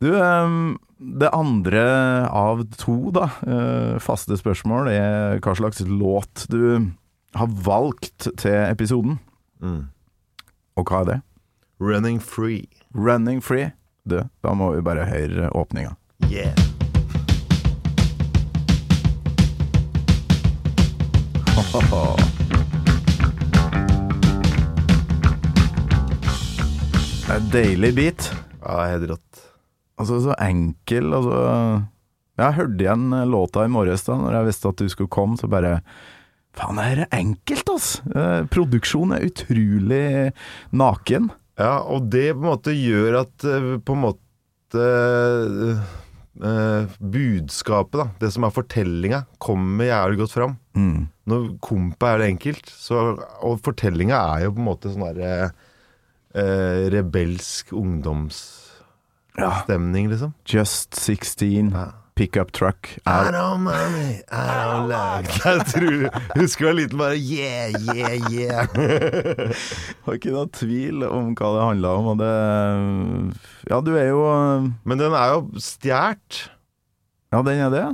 Du, 0.00 0.14
øhm, 0.16 0.78
det 1.20 1.30
andre 1.36 1.84
av 2.32 2.64
to, 2.78 3.12
da, 3.14 3.28
eh, 3.46 3.96
faste 4.02 4.38
spørsmål, 4.40 4.88
er 4.88 5.40
hva 5.44 5.54
slags 5.56 5.84
låt 5.86 6.46
du 6.50 6.90
har 7.34 7.46
valgt 7.46 8.28
til 8.40 8.56
episoden. 8.70 9.18
Mm. 9.62 9.88
Og 10.76 10.90
hva 10.90 11.02
er 11.02 11.10
det? 11.10 11.20
Running 11.80 12.20
free. 12.22 12.66
Running 12.94 13.42
Free. 13.42 13.72
Du, 14.06 14.20
da 14.44 14.54
må 14.54 14.70
vi 14.74 14.84
bare 14.84 15.06
høre 15.08 15.50
åpninga. 15.50 15.96
Yeah. 16.30 16.54
Det 27.24 27.32
er 27.32 27.40
en 27.40 27.50
deilig 27.50 27.90
beat. 27.96 28.28
Ja, 28.60 28.84
helt 28.92 29.08
rått. 29.14 29.43
Altså, 30.00 30.18
så 30.24 30.34
enkel, 30.42 31.12
altså 31.14 31.38
Jeg 32.40 32.56
hørte 32.56 32.82
igjen 32.82 33.14
låta 33.30 33.62
i 33.62 33.70
morges 33.70 34.02
da 34.08 34.16
Når 34.18 34.34
jeg 34.34 34.48
visste 34.48 34.72
at 34.72 34.80
du 34.82 34.88
skulle 34.90 35.12
komme, 35.12 35.38
så 35.38 35.46
bare 35.50 35.76
Faen, 36.54 36.78
det 36.78 36.84
er 36.86 37.16
enkelt, 37.18 37.66
altså! 37.66 38.02
Eh, 38.14 38.44
Produksjonen 38.46 39.16
er 39.16 39.24
utrolig 39.26 40.04
naken. 40.70 41.32
Ja, 41.58 41.80
og 41.82 42.06
det 42.12 42.28
på 42.34 42.44
en 42.44 42.46
måte 42.52 42.74
gjør 42.74 43.16
at 43.24 43.46
eh, 43.50 43.66
på 43.82 43.96
en 43.96 44.02
måte 44.04 44.84
eh, 46.38 46.94
budskapet, 46.98 47.98
da, 47.98 48.06
det 48.22 48.30
som 48.34 48.46
er 48.46 48.54
fortellinga, 48.54 49.24
kommer 49.42 49.90
jævlig 49.90 50.22
godt 50.22 50.36
fram. 50.36 50.56
Mm. 50.78 51.08
Når 51.30 51.46
kompa 51.64 52.12
er 52.12 52.22
det 52.22 52.30
enkelt, 52.36 52.70
så, 52.70 53.02
og 53.42 53.58
fortellinga 53.66 54.18
er 54.34 54.46
jo 54.46 54.54
på 54.54 54.62
en 54.62 54.68
måte 54.70 54.94
sånn 54.94 55.06
derre 55.08 55.50
eh, 56.34 56.86
rebelsk 56.94 57.74
ungdomsstemning, 59.38 60.08
liksom. 60.10 60.32
Just 60.46 60.94
16, 60.94 61.70
Ja. 61.74 61.92
pickup 62.14 62.52
truck. 62.52 62.98
I 63.06 63.30
don't 63.32 63.58
money, 63.58 64.22
I 64.30 64.46
don't 64.62 64.88
love 64.88 65.26
Jeg 65.44 65.66
tror, 65.66 66.10
husker 66.38 66.64
du 66.64 66.68
var 66.68 66.76
liten 66.78 66.98
bare 66.98 67.16
Yeah, 67.18 67.72
yeah, 67.94 68.30
yeah. 68.30 68.66
har 70.06 70.14
ikke 70.14 70.30
noe 70.34 70.46
tvil 70.54 71.02
om 71.08 71.32
hva 71.34 71.50
det 71.56 71.64
handla 71.66 71.94
om, 71.98 72.06
og 72.12 72.18
det 72.22 72.30
Ja, 73.70 73.80
du 73.82 73.90
er 73.98 74.06
jo 74.12 74.22
Men 74.84 74.98
den 75.02 75.12
er 75.18 75.32
jo 75.34 75.42
stjålet 75.58 76.44
Ja, 77.34 77.42
den 77.42 77.58
er 77.66 77.70
det? 77.74 77.84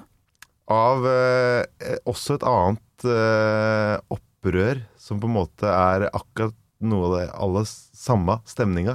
av 0.70 1.02
eh, 1.02 1.64
også 2.06 2.36
et 2.36 2.44
annet 2.46 3.02
eh, 3.10 3.96
opprør, 4.14 4.78
som 5.00 5.18
på 5.18 5.26
en 5.26 5.32
måte 5.34 5.66
er 5.66 6.04
akkurat 6.14 6.54
noe 6.86 7.08
av 7.08 7.14
det 7.16 7.24
alle 7.34 7.62
samme 7.66 8.36
stemninga. 8.46 8.94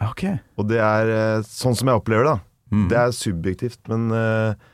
Ja, 0.00 0.10
Ok. 0.10 0.24
Og 0.56 0.68
det 0.70 0.80
er 0.80 1.10
eh, 1.12 1.46
sånn 1.46 1.76
som 1.76 1.90
jeg 1.90 2.00
opplever 2.00 2.26
det. 2.26 2.36
Mm. 2.70 2.84
Det 2.90 2.98
er 3.00 3.16
subjektivt, 3.16 3.80
men 3.90 4.10
eh, 4.14 4.68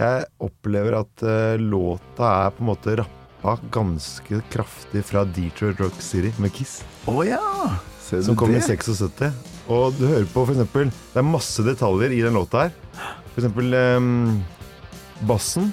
jeg 0.00 0.28
opplever 0.40 1.00
at 1.02 1.24
eh, 1.26 1.60
låta 1.60 2.30
er 2.46 2.54
på 2.54 2.64
en 2.64 2.70
måte 2.70 2.96
rappa 3.00 3.56
ganske 3.72 4.40
kraftig 4.52 5.02
fra 5.08 5.24
Detroit 5.24 5.80
Rock 5.80 6.00
City 6.04 6.32
med 6.40 6.52
Kiss, 6.56 6.80
Oh, 7.08 7.22
ja! 7.26 7.40
Som 8.10 8.34
kom 8.36 8.50
i 8.50 8.60
76. 8.60 9.22
Og 9.70 9.94
du 9.94 10.08
hører 10.08 10.26
på 10.32 10.42
eksempel 10.50 10.88
Det 10.90 11.20
er 11.20 11.26
masse 11.26 11.62
detaljer 11.62 12.10
i 12.16 12.24
den 12.24 12.34
låta 12.34 12.64
her. 12.64 12.72
For 13.30 13.38
eksempel 13.38 13.76
ehm, 13.78 14.40
bassen. 15.30 15.70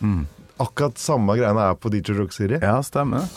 Mm. 0.00 0.24
Akkurat 0.64 0.96
samme 1.00 1.36
greiene 1.36 1.68
er 1.68 1.76
på 1.76 1.92
Detroit 1.92 2.24
Rock 2.24 2.36
City. 2.36 2.56
Ja, 2.62 2.78
stemmer. 2.84 3.28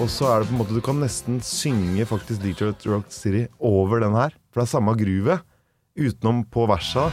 Og 0.00 0.08
så 0.08 0.30
er 0.32 0.40
det 0.40 0.48
på 0.48 0.54
en 0.54 0.60
måte 0.62 0.72
Du 0.76 0.80
kan 0.80 0.96
nesten 0.96 1.42
synge 1.44 2.06
faktisk 2.08 2.40
Detroit 2.40 2.86
Rock 2.88 3.10
City 3.12 3.44
over 3.60 4.00
den 4.00 4.14
her. 4.16 4.32
For 4.48 4.62
det 4.62 4.68
er 4.68 4.72
samme 4.72 4.94
groove 4.96 5.36
utenom 6.00 6.44
på 6.48 6.64
versa. 6.70 7.10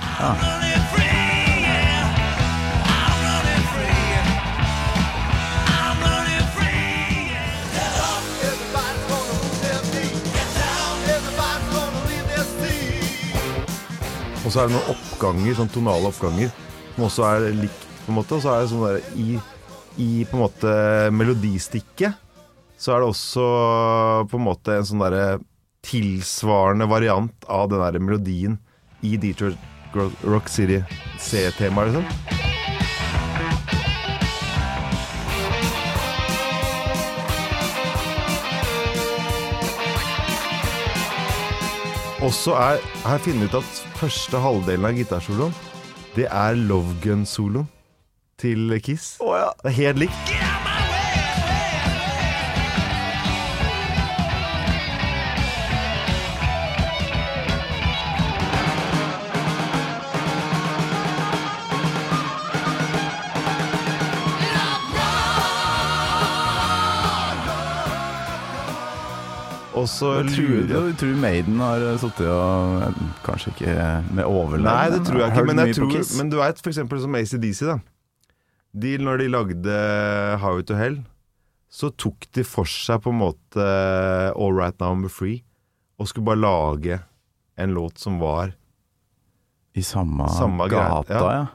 Og 14.46 14.54
så 14.54 14.62
er 14.62 14.70
det 14.70 14.78
noen 14.78 14.94
oppganger, 14.94 15.58
sånn 15.58 15.74
tonale 15.74 16.08
oppganger, 16.08 16.54
som 16.94 17.04
også 17.10 17.26
er 17.28 17.50
likt, 17.58 17.82
på 18.06 18.14
en 18.14 18.16
måte. 18.22 18.38
Og 18.38 18.46
så 18.46 18.54
er 18.54 18.64
det 18.64 18.72
sånn 18.72 18.86
der 18.86 19.20
i, 19.20 19.36
i 20.00 20.10
på 20.24 20.38
en 20.38 20.44
måte 20.46 20.78
melodistikket, 21.12 22.16
så 22.78 22.94
er 22.94 23.02
det 23.02 23.10
også 23.10 23.46
på 24.30 24.38
en 24.38 24.46
måte 24.46 24.78
en 24.78 24.86
sånn 24.86 25.02
derre 25.02 25.40
tilsvarende 25.88 26.88
variant 26.90 27.48
av 27.50 27.70
den 27.72 27.82
derre 27.82 28.02
melodien 28.04 28.58
i 29.06 29.18
Detroit 29.18 29.58
Rock 30.28 30.50
City 30.52 30.82
C-temaet, 31.18 31.96
liksom. 31.96 32.06
Og 42.18 42.34
så 42.34 42.56
er 42.58 42.82
har 43.06 43.20
jeg 43.20 43.26
funnet 43.28 43.50
ut 43.50 43.60
at 43.62 43.82
første 43.98 44.42
halvdelen 44.42 44.90
av 44.90 44.98
gitarsoloen, 44.98 45.54
det 46.18 46.26
er 46.28 46.58
Love 46.58 46.98
Gun-soloen 47.06 47.70
til 48.42 48.74
Kiss. 48.84 49.16
Det 49.22 49.72
er 49.72 49.78
helt 49.78 50.06
likt. 50.06 50.47
Og 69.88 69.92
så 69.94 70.08
Jeg 70.20 70.32
tror, 70.34 70.48
lurer 70.68 70.88
jeg 70.90 70.96
tror 71.00 71.20
Maiden 71.24 71.60
har 71.64 71.84
sittet 72.02 72.28
og 72.28 72.82
eh, 72.84 73.04
Kanskje 73.24 73.54
ikke 73.54 73.76
med 74.18 74.26
overlegg. 74.28 74.66
Nei, 74.68 74.88
det 74.92 75.04
tror 75.08 75.22
jeg 75.22 75.32
ikke. 75.32 75.46
Men, 75.48 75.62
jeg 75.64 75.78
tror, 75.78 75.94
men 76.20 76.32
du 76.34 76.40
veit 76.42 76.60
f.eks. 76.60 76.82
som 77.06 77.16
ACDC, 77.22 77.62
da. 77.70 77.78
De, 78.78 78.98
når 79.00 79.24
de 79.24 79.28
lagde 79.32 79.78
How 80.44 80.60
to 80.68 80.76
Hell, 80.78 81.00
så 81.72 81.90
tok 81.96 82.28
de 82.36 82.44
for 82.48 82.68
seg 82.68 83.00
på 83.06 83.14
en 83.14 83.22
måte 83.22 83.64
All 84.36 84.56
Right 84.56 84.76
Now 84.84 84.92
I'm 84.92 85.08
Free, 85.12 85.40
og 85.98 86.12
skulle 86.12 86.28
bare 86.28 86.44
lage 86.44 87.00
en 87.58 87.74
låt 87.74 87.98
som 87.98 88.20
var 88.22 88.52
I 89.74 89.84
samme, 89.86 90.28
Samme 90.36 90.68
gata, 90.70 91.24
ja. 91.32 91.46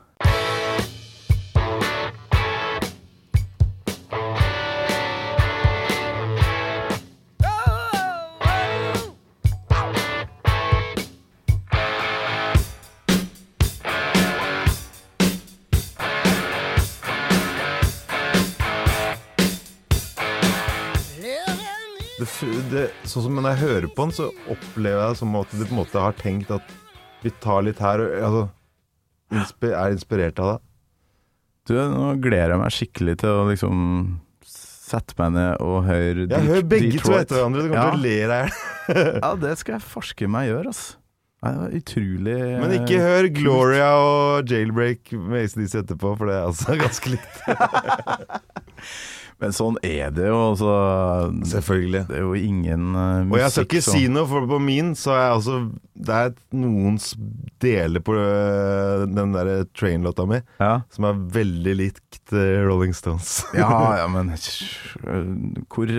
Sånn 23.13 23.27
som 23.27 23.37
når 23.37 23.51
jeg 23.51 23.61
hører 23.67 23.89
på 23.93 24.07
den, 24.07 24.15
så 24.17 24.29
opplever 24.53 25.03
jeg 25.03 25.13
det 25.13 25.21
som 25.21 25.35
at 25.37 25.51
de 25.53 25.65
på 25.67 25.75
en 25.75 25.81
måte 25.83 26.01
har 26.01 26.15
tenkt 26.17 26.53
at 26.55 26.77
vi 27.23 27.33
tar 27.43 27.65
litt 27.67 27.81
her 27.83 28.01
og 28.01 28.15
altså, 28.25 28.45
inspi 29.37 29.73
er 29.77 29.97
inspirert 29.97 30.41
av 30.43 30.55
det. 30.55 30.61
Du, 31.69 31.75
nå 31.77 32.15
gleder 32.25 32.57
jeg 32.57 32.63
meg 32.63 32.75
skikkelig 32.75 33.19
til 33.23 33.37
å 33.37 33.45
liksom 33.51 33.83
sette 34.49 35.15
meg 35.21 35.37
ned 35.37 35.63
og 35.63 35.85
høre 35.87 36.25
Jeg 36.27 36.49
hører 36.49 36.67
begge 36.69 36.99
to 37.05 37.15
etter 37.17 37.39
hverandre. 37.39 37.63
Du 37.69 37.71
kommer 37.71 37.95
til 37.95 38.01
å 38.01 38.03
le 38.03 38.17
deg 38.19 38.33
i 38.33 38.41
hjel. 38.43 39.15
Ja, 39.23 39.31
det 39.45 39.55
skal 39.61 39.77
jeg 39.77 39.87
forske 39.93 40.29
meg 40.33 40.49
gjøre, 40.51 40.73
altså. 40.73 40.99
Det 41.43 41.53
var 41.59 41.73
utrolig 41.75 42.37
Men 42.63 42.75
ikke 42.77 42.99
hør 43.03 43.29
Gloria 43.35 43.89
og 43.99 44.51
Jailbreak 44.53 45.11
med 45.19 45.43
ACDC 45.47 45.81
etterpå, 45.81 46.13
for 46.19 46.31
det 46.31 46.37
er 46.39 46.47
altså 46.51 46.77
ganske 46.85 47.15
likt. 47.17 47.43
Men 49.43 49.55
sånn 49.57 49.79
er 49.83 50.13
det 50.15 50.29
jo, 50.29 50.39
altså. 50.53 50.73
Selvfølgelig. 51.51 52.05
Det 52.07 52.19
er 52.21 52.23
jo 52.23 52.35
ingen 52.39 52.93
uh, 52.95 53.23
musikk 53.27 53.33
Og 53.35 53.41
jeg 53.41 53.55
skal 53.55 53.67
ikke 53.67 53.83
som 53.83 53.97
si 53.97 54.03
noe, 54.13 54.29
for 54.31 54.47
på 54.51 54.59
min 54.63 54.93
så 54.99 55.15
er 55.17 55.23
jeg 55.23 55.33
altså 55.39 55.57
Det 55.93 56.19
er 56.19 56.35
noens 56.63 57.09
deler 57.63 58.05
på 58.07 58.15
uh, 58.15 59.03
den 59.11 59.35
der 59.35 59.51
Train-låta 59.75 60.27
mi 60.31 60.39
ja. 60.63 60.77
som 60.95 61.09
er 61.09 61.19
veldig 61.35 61.75
likt 61.79 62.21
uh, 62.35 62.63
Rolling 62.69 62.95
Stones. 62.97 63.41
ja, 63.59 63.71
ja, 63.99 64.07
men 64.11 64.31
hvor, 65.73 65.91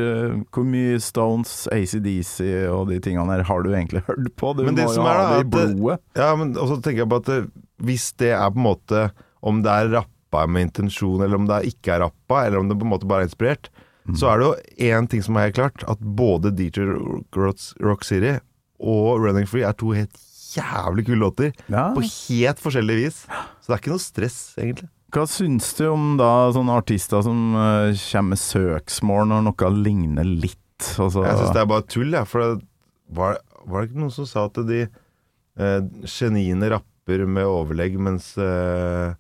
hvor 0.54 0.68
mye 0.68 1.02
Stones, 1.04 1.66
ACDC 1.74 2.40
og 2.72 2.88
de 2.92 3.02
tingene 3.04 3.36
her 3.36 3.46
har 3.48 3.66
du 3.66 3.74
egentlig 3.74 4.04
hørt 4.08 4.32
på? 4.40 4.54
Du 4.56 4.64
Men 4.68 4.80
det 4.80 4.88
må 4.88 4.96
som 4.96 5.08
jo 5.08 5.12
ha 5.12 5.28
det 5.34 5.44
i 5.44 5.52
blodet. 5.58 6.00
Ja, 6.20 6.32
men 6.40 6.56
også 6.56 6.80
tenker 6.80 7.04
jeg 7.04 7.12
på 7.12 7.22
at 7.24 7.54
hvis 7.84 8.12
det 8.22 8.32
er 8.38 8.48
på 8.54 8.62
en 8.62 8.68
måte 8.70 9.06
Om 9.44 9.64
det 9.66 9.72
er 9.72 9.90
rappa 9.98 10.13
rappa 10.34 10.48
med 10.48 10.70
intensjon, 10.70 11.22
eller 11.22 11.38
om 11.38 11.48
det 11.48 11.64
ikke 11.70 11.96
er 11.96 12.06
rappa, 12.08 12.46
eller 12.46 12.60
om 12.60 12.70
det 12.70 12.78
på 12.80 12.88
en 12.88 12.94
måte 12.94 13.10
bare 13.10 13.26
er 13.26 13.30
inspirert, 13.30 13.70
så 14.20 14.34
er 14.34 14.40
det 14.40 14.48
jo 14.48 14.90
én 14.92 15.08
ting 15.08 15.22
som 15.24 15.38
er 15.38 15.48
helt 15.48 15.56
klart, 15.56 15.84
at 15.88 16.00
både 16.00 16.52
DJ 16.52 16.90
Rock, 17.38 17.60
Rock 17.80 18.04
City 18.04 18.36
og 18.84 19.22
Running 19.24 19.48
Free 19.48 19.64
er 19.64 19.76
to 19.80 19.94
helt 19.96 20.18
jævlig 20.54 21.06
kule 21.08 21.22
låter. 21.22 21.54
Ja. 21.72 21.94
På 21.96 22.04
helt 22.04 22.60
forskjellig 22.60 22.98
vis. 23.00 23.22
Så 23.62 23.70
det 23.70 23.78
er 23.78 23.82
ikke 23.82 23.94
noe 23.94 24.04
stress, 24.04 24.42
egentlig. 24.60 24.90
Hva 25.14 25.24
syns 25.30 25.70
du 25.78 25.86
om 25.92 26.16
da 26.18 26.50
sånne 26.54 26.76
artister 26.82 27.24
som 27.24 27.54
uh, 27.56 27.94
kommer 27.94 28.34
med 28.34 28.42
søksmål 28.42 29.28
når 29.30 29.48
noe 29.48 29.72
ligner 29.78 30.28
litt? 30.28 30.60
Altså, 30.98 31.24
Jeg 31.24 31.40
syns 31.40 31.54
det 31.56 31.62
er 31.62 31.70
bare 31.70 31.86
tull, 31.88 32.16
jeg. 32.18 32.28
For 32.28 32.44
det 32.44 32.66
var, 33.14 33.38
var 33.64 33.80
det 33.80 33.92
ikke 33.92 34.04
noen 34.04 34.16
som 34.16 34.28
sa 34.28 34.48
at 34.50 34.58
de 34.68 34.82
uh, 34.90 35.80
geniene 36.10 36.74
rapper 36.74 37.24
med 37.30 37.46
overlegg, 37.46 37.96
mens 38.00 38.30
eh, 38.40 39.14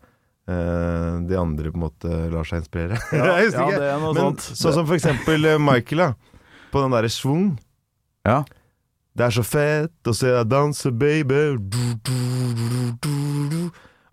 eh, 0.49 1.21
de 1.29 1.37
andre 1.39 1.71
på 1.71 1.79
en 1.79 1.85
måte 1.85 2.17
lar 2.33 2.47
seg 2.49 2.63
inspirere? 2.63 2.99
Ja, 3.13 3.29
jeg 3.39 3.49
husker 3.51 3.61
ja, 3.61 3.69
ikke. 3.69 3.79
det 3.83 3.91
er 3.93 4.01
noe 4.03 4.13
Men 4.17 4.23
sånt. 4.27 4.47
sånn 4.59 4.75
som 4.79 4.89
for 4.89 4.97
eksempel 4.99 5.45
eh, 5.51 5.59
Michael, 5.61 6.03
da. 6.07 6.11
På 6.73 6.81
den 6.83 6.95
derre 6.95 7.09
schwung. 7.13 7.51
Ja. 8.27 8.41
Det 9.13 9.27
er 9.27 9.33
så 9.35 9.43
fett 9.45 10.09
å 10.09 10.13
se 10.17 10.31
deg 10.33 10.47
danse, 10.49 10.89
baby. 10.89 11.41
Du, 11.61 11.81
du, 12.01 12.15
du, 12.57 12.63
du, 12.63 12.79
du, 13.03 13.17
du. 13.51 13.59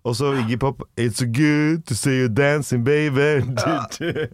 Og 0.05 0.15
så 0.17 0.31
Iggy 0.43 0.57
Pop 0.61 0.83
It's 0.97 1.19
so 1.21 1.27
good 1.29 1.83
to 1.89 1.95
see 1.97 2.19
you 2.23 2.29
dancing, 2.29 2.85
baby. 2.85 3.41
Du, 3.61 3.73
du. 3.97 4.29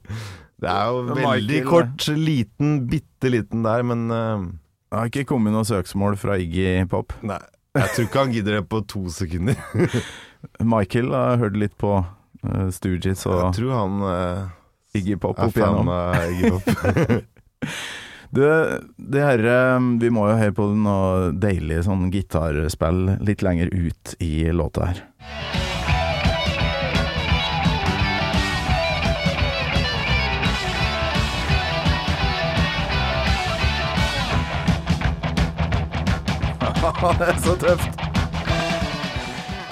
Det 0.57 0.71
er 0.73 0.87
jo 0.89 1.03
veldig 1.11 1.21
Michael- 1.21 1.67
kort, 1.69 2.07
liten, 2.17 2.77
bitte 2.89 3.29
liten 3.31 3.63
der, 3.67 3.83
men 3.85 4.07
uh, 4.11 4.47
Det 4.91 4.99
har 5.03 5.11
ikke 5.11 5.27
kommet 5.29 5.53
noe 5.53 5.67
søksmål 5.69 6.17
fra 6.19 6.39
Iggy 6.41 6.87
Pop. 6.91 7.13
Nei. 7.27 7.39
Jeg 7.77 7.91
tror 7.93 8.07
ikke 8.07 8.23
han 8.23 8.31
gidder 8.33 8.55
det 8.57 8.63
på 8.73 8.79
to 8.89 9.03
sekunder. 9.13 9.59
Michael 10.63 11.13
har 11.15 11.41
hørt 11.43 11.57
litt 11.61 11.77
på 11.81 11.99
uh, 12.01 12.69
Stooges 12.75 13.27
og 13.29 13.39
Jeg 13.41 13.59
tror 13.61 13.77
han 13.77 14.03
uh, 14.07 14.97
Iggy 14.97 15.19
Pop 15.21 15.39
opp 15.43 15.57
igjennom. 15.57 15.93
Iggy 16.33 16.57
Pop. 16.57 16.67
Det, 18.31 18.81
det 18.97 19.23
her, 19.23 19.39
eh, 19.39 19.81
vi 20.01 20.11
må 20.11 20.27
jo 20.29 20.37
høre 20.37 20.55
på 20.57 20.67
noe 20.75 21.31
deilig 21.33 21.85
sånn 21.87 22.11
gitarspill 22.13 23.17
litt 23.25 23.45
lenger 23.47 23.71
ut 23.73 24.17
i 24.21 24.51
låta 24.53 24.91
her. 24.91 25.05
det 37.19 37.31
er 37.31 37.41
så 37.43 37.57
tøft. 37.61 38.06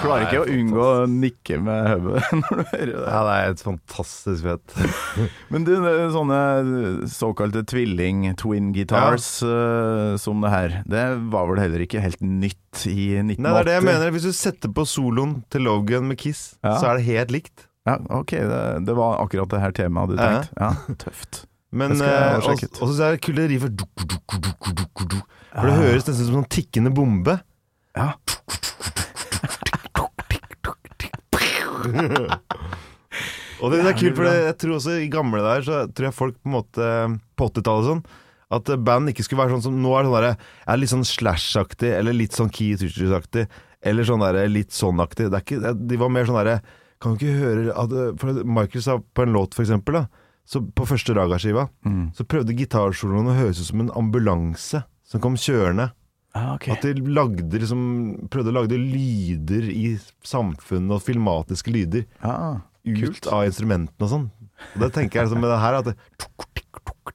Klarer 0.01 0.25
ikke 0.25 0.41
å 0.43 0.47
unngå 0.51 0.81
å 0.85 1.05
nikke 1.09 1.57
med 1.63 1.87
hodet 1.89 2.23
når 2.41 2.59
du 2.59 2.63
hører 2.71 2.91
det. 2.91 3.03
ja, 3.05 3.19
det 3.27 3.35
er 3.35 3.53
et 3.53 3.63
fantastisk 3.63 4.45
fett. 4.45 4.75
Men 5.53 5.67
du, 5.67 5.71
sånne 6.13 6.39
såkalte 7.11 7.63
tvilling, 7.69 8.25
twin 8.39 8.71
guitars 8.75 9.29
ja. 9.45 10.17
som 10.21 10.43
det 10.43 10.51
her, 10.53 10.75
det 10.89 11.05
var 11.33 11.47
vel 11.51 11.63
heller 11.63 11.85
ikke 11.85 12.03
helt 12.03 12.21
nytt 12.21 12.85
i 12.91 13.15
1980? 13.21 13.41
Nei, 13.45 13.53
det 13.55 13.61
er 13.63 13.69
det 13.69 13.77
jeg 13.77 13.87
mener. 13.87 14.13
Hvis 14.17 14.27
du 14.27 14.35
setter 14.35 14.75
på 14.75 14.85
soloen 14.89 15.39
til 15.53 15.65
Logan 15.67 16.11
med 16.11 16.19
Kiss, 16.21 16.43
Ja. 16.65 16.75
så 16.81 16.91
er 16.91 16.99
det 16.99 17.07
helt 17.09 17.33
likt. 17.33 17.67
Ja, 17.85 17.99
ok, 18.17 18.31
det, 18.49 18.61
det 18.87 18.95
var 18.97 19.19
akkurat 19.21 19.51
det 19.53 19.61
her 19.61 19.75
temaet 19.77 20.13
du 20.13 20.17
tenkte. 20.17 20.49
Ja, 20.57 20.71
tøft. 21.01 21.45
Men 21.75 21.91
eh. 21.99 22.37
Og 22.41 22.91
så 22.95 23.03
er 23.03 23.15
det 23.17 23.21
kule 23.25 23.45
riffer. 23.51 23.71
For 23.75 25.19
For 25.51 25.69
det 25.69 25.75
høres 25.75 26.07
nesten 26.07 26.23
ut 26.23 26.29
som 26.31 26.39
en 26.41 26.49
tikkende 26.51 26.91
bombe. 26.95 27.37
Ja. 27.95 28.13
Og 33.63 33.71
det, 33.71 33.79
det 33.85 33.91
er 33.93 33.97
kult, 33.97 34.17
for 34.17 34.27
jeg 34.27 34.55
tror 34.59 34.75
også 34.75 34.95
i 34.99 35.07
gamle 35.11 35.39
der 35.43 35.63
Så 35.63 35.77
tror 35.95 36.09
jeg 36.09 36.15
folk 36.17 36.35
på 36.41 36.49
en 36.49 36.55
måte 36.57 36.87
På 37.39 37.47
80-tallet 37.47 37.87
sånn 37.87 38.01
At 38.57 38.71
band 38.85 39.11
ikke 39.13 39.23
skulle 39.25 39.45
være 39.45 39.55
sånn 39.55 39.63
som 39.69 39.77
Nå 39.81 39.93
er 39.95 40.03
det 40.03 40.11
sånn 40.11 40.17
der 40.25 40.27
Er 40.73 40.81
litt 40.81 40.91
sånn 40.91 41.07
Slash-aktig 41.07 41.93
Eller 41.95 42.17
litt 42.17 42.35
sånn 42.35 42.51
Key 42.53 42.75
Tutors-aktig, 42.81 43.45
Eller 43.85 44.07
sånn 44.07 44.25
der 44.25 44.41
litt 44.51 44.75
sånn-aktig. 44.75 45.31
De 45.31 46.01
var 46.01 46.11
mer 46.11 46.27
sånn 46.27 46.41
der 46.41 46.59
Kan 46.99 47.15
du 47.15 47.23
ikke 47.23 47.39
høre 47.39 47.77
at, 47.79 47.95
For 48.21 48.43
Michael 48.43 48.83
sa 48.83 48.99
på 48.99 49.25
en 49.25 49.35
låt 49.35 49.55
for 49.55 49.63
eksempel 49.65 50.01
da 50.01 50.05
Så 50.45 50.61
på 50.75 50.89
første 50.91 51.15
Raga-skiva 51.17 51.69
Mm. 51.87 52.09
Så 52.17 52.27
prøvde 52.27 52.53
gitarsoloen 52.59 53.31
å 53.31 53.37
høres 53.39 53.61
ut 53.63 53.69
som 53.71 53.85
en 53.85 53.93
ambulanse 53.95 54.83
Som 55.07 55.23
kom 55.23 55.39
kjørende 55.39 55.93
Ah, 56.35 56.55
ok. 56.57 56.67
At 56.73 56.83
de 56.83 56.93
lagde 57.15 57.59
liksom 57.61 57.81
Prøvde 58.27 58.51
å 58.51 58.55
lage 58.57 58.75
lyder 58.79 59.69
i 59.71 59.93
samfunnet 60.27 60.97
Og 60.97 61.03
filmatiske 61.05 61.71
lyder 61.71 62.03
Ah, 62.19 62.57
ut 62.85 63.29
av 63.31 63.45
instrumentene 63.47 64.03
og 64.05 64.11
sånn. 64.11 64.25
Og 64.75 64.83
det 64.83 64.91
tenker 64.93 65.19
jeg 65.19 65.27
liksom 65.29 65.41
med 65.41 65.49
det 65.49 65.61
her 65.63 65.77
at 65.79 65.87
det, 65.89 65.95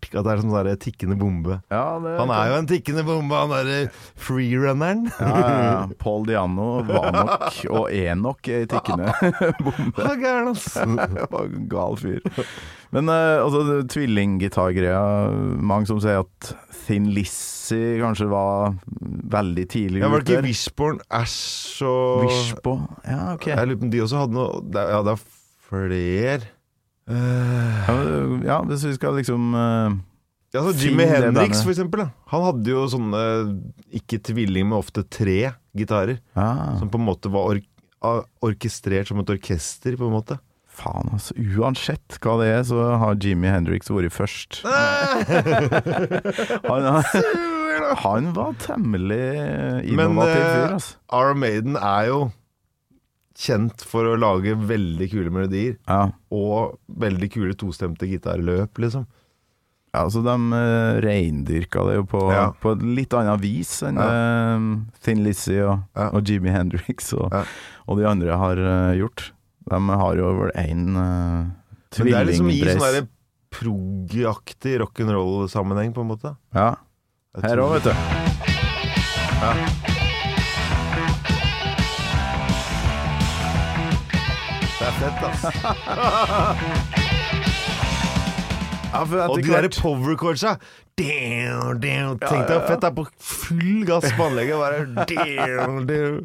at 0.08 0.24
det 0.24 0.32
er 0.32 0.40
sånn 0.42 0.54
der 0.54 0.78
tikkende 0.80 1.16
bombe. 1.20 1.60
ja 1.70 1.84
det 2.00 2.14
Han 2.18 2.32
er 2.34 2.48
jo 2.50 2.58
en 2.60 2.68
tikkende 2.70 3.04
bombe, 3.06 3.36
han 3.36 3.52
derre 3.52 3.78
freerunneren. 4.16 5.06
ja, 5.20 5.40
ja. 5.66 5.86
Paul 6.00 6.26
Diano 6.28 6.82
var 6.88 7.10
nok, 7.14 7.46
og 7.70 7.90
er 7.92 8.14
nok, 8.18 8.48
ei 8.48 8.66
tikkende 8.70 9.12
bombe. 9.66 10.04
Han 10.04 10.20
gæren, 10.24 10.54
en 11.44 11.66
gal 11.70 11.96
fyr. 12.00 12.20
Men 12.90 13.06
eh, 13.12 13.38
altså, 13.38 13.84
tvillinggitargreia 13.86 15.00
Mange 15.62 15.86
som 15.86 16.00
sier 16.02 16.24
at 16.24 16.48
Thin 16.88 17.04
Lizzie 17.14 18.00
kanskje 18.00 18.26
var 18.32 18.72
veldig 19.30 19.66
tidlig 19.70 20.00
Ja, 20.02 20.08
var 20.10 20.24
det 20.24 20.34
ikke 20.40 20.48
Wishborn 20.48 20.98
Ash 21.06 21.84
og 21.86 22.24
Wishbo. 22.24 22.80
Ja, 23.06 23.36
ok. 23.36 23.46
Jeg 23.52 23.68
lurer 23.70 23.78
på 23.78 23.86
om 23.86 23.92
de 23.94 24.02
også 24.02 24.24
hadde 24.24 24.34
noe 24.34 24.64
Ja, 24.74 25.04
det 25.06 25.14
er 25.14 25.22
flere 25.70 26.40
Eh, 27.10 27.88
Ja, 28.46 28.60
hvis 28.66 28.84
vi 28.86 28.94
skal 28.96 29.16
liksom 29.18 29.50
uh, 29.54 29.90
Ja, 30.54 30.62
så 30.62 30.72
Jimmy 30.74 31.04
Hendrix, 31.10 31.62
for 31.62 31.70
eksempel. 31.74 32.04
Da. 32.04 32.10
Han 32.32 32.44
hadde 32.48 32.70
jo 32.72 32.84
sånne 32.90 33.22
ikke 34.00 34.18
tvilling, 34.30 34.68
men 34.70 34.78
ofte 34.78 35.04
tre 35.06 35.52
gitarer. 35.76 36.18
ja, 36.36 36.50
Som 36.80 36.90
på 36.90 36.98
en 37.00 37.06
måte 37.06 37.30
var 37.32 37.52
ork 37.54 37.66
orkestrert 38.40 39.10
som 39.10 39.18
et 39.20 39.28
orkester, 39.28 39.92
på 40.00 40.06
en 40.08 40.14
måte. 40.14 40.38
Faen, 40.70 41.10
altså. 41.12 41.34
Uansett 41.36 42.16
hva 42.24 42.38
det 42.40 42.46
er, 42.48 42.62
så 42.64 42.78
har 42.96 43.18
Jimmy 43.20 43.50
Hendrix 43.52 43.90
vært 43.92 44.14
først. 44.14 44.62
Han, 46.70 47.02
han 48.00 48.26
var 48.36 48.54
temmelig 48.60 49.20
innovativ 49.88 50.40
eh, 50.40 50.50
fyr, 50.54 50.72
altså. 50.76 50.96
Iron 51.16 51.38
Maiden 51.42 51.76
er 51.76 52.08
jo 52.10 52.18
kjent 53.40 53.80
for 53.88 54.04
å 54.04 54.18
lage 54.20 54.52
veldig 54.54 55.08
kule 55.12 55.30
melodier. 55.32 55.76
Ja. 55.88 56.10
Og 56.34 56.76
veldig 57.00 57.30
kule 57.32 57.54
tostemte 57.56 58.04
gitarløp, 58.10 58.76
liksom. 58.84 59.06
Ja, 59.90 60.04
altså 60.04 60.20
De 60.22 60.30
uh, 60.54 61.00
reindyrka 61.02 61.82
det 61.88 61.94
jo 61.96 62.04
på, 62.12 62.20
Ja. 62.30 62.52
på 62.62 62.72
et 62.76 62.82
litt 62.84 63.10
annet 63.18 63.40
vis 63.42 63.72
enn 63.82 63.96
Ja. 63.98 64.06
uh, 64.54 64.58
Thin 65.02 65.24
Lizzie 65.24 65.64
og, 65.66 65.80
Ja. 65.96 66.10
og 66.14 66.22
Jimmy 66.28 66.50
Hendrix 66.54 67.10
og, 67.16 67.32
Ja. 67.34 67.42
og 67.88 67.98
de 67.98 68.04
andre 68.06 68.36
har 68.38 68.56
uh, 68.60 68.92
gjort. 68.94 69.32
De 69.70 69.76
har 69.88 70.14
jo 70.16 70.30
vel 70.44 70.52
én 70.54 70.94
uh, 70.94 71.50
Men 71.98 72.06
det 72.06 72.14
er 72.14 72.24
liksom 72.28 72.50
i 72.54 72.60
sånn 72.62 73.08
prog-aktig 73.50 74.76
rock'n'roll-sammenheng, 74.78 75.90
på 75.92 76.00
en 76.04 76.08
måte. 76.12 76.36
ja. 76.54 76.76
Her 77.42 77.58
òg, 77.62 77.72
vet 77.78 77.84
du. 77.90 77.94
Det 84.80 84.86
er 84.88 84.94
fett, 84.96 85.20
altså. 85.28 85.48
Ja, 88.90 89.04
for 89.06 89.20
Og 89.22 89.36
etter 89.38 89.44
de 89.44 89.50
derre 89.52 89.68
hvert 89.68 89.76
power 89.84 90.16
chordsa 90.18 90.56
Tenk 91.00 91.80
deg 91.80 92.64
fett 92.66 92.80
det 92.82 92.88
er 92.90 92.94
på 92.96 93.04
full 93.24 93.84
gass 93.88 94.04
på 94.18 94.24
anlegget. 94.26 94.58
Bare 94.60 94.80
damn, 95.08 95.78
damn. 95.88 96.18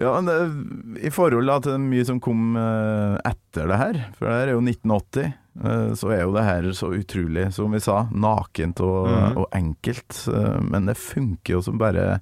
Ja, 0.00 0.12
men 0.16 0.28
det, 0.30 0.36
I 1.04 1.10
forhold 1.12 1.50
da, 1.50 1.58
til 1.66 1.82
mye 1.82 2.06
som 2.08 2.20
kom 2.22 2.54
uh, 2.56 3.18
etter 3.28 3.68
det 3.68 3.76
her, 3.82 3.98
for 4.16 4.30
det 4.30 4.38
her 4.38 4.48
er 4.48 4.56
jo 4.56 4.62
1980, 4.64 5.34
uh, 5.66 5.90
så 6.00 6.14
er 6.16 6.22
jo 6.24 6.32
det 6.38 6.46
her 6.48 6.70
så 6.78 6.90
utrolig, 6.96 7.44
som 7.58 7.76
vi 7.76 7.82
sa, 7.84 8.04
nakent 8.10 8.80
og, 8.86 9.10
Mhm. 9.10 9.36
og 9.44 9.46
enkelt. 9.60 10.22
Uh, 10.32 10.58
men 10.64 10.88
det 10.88 10.96
funker 11.00 11.58
jo 11.58 11.62
som 11.68 11.76
bare 11.82 12.20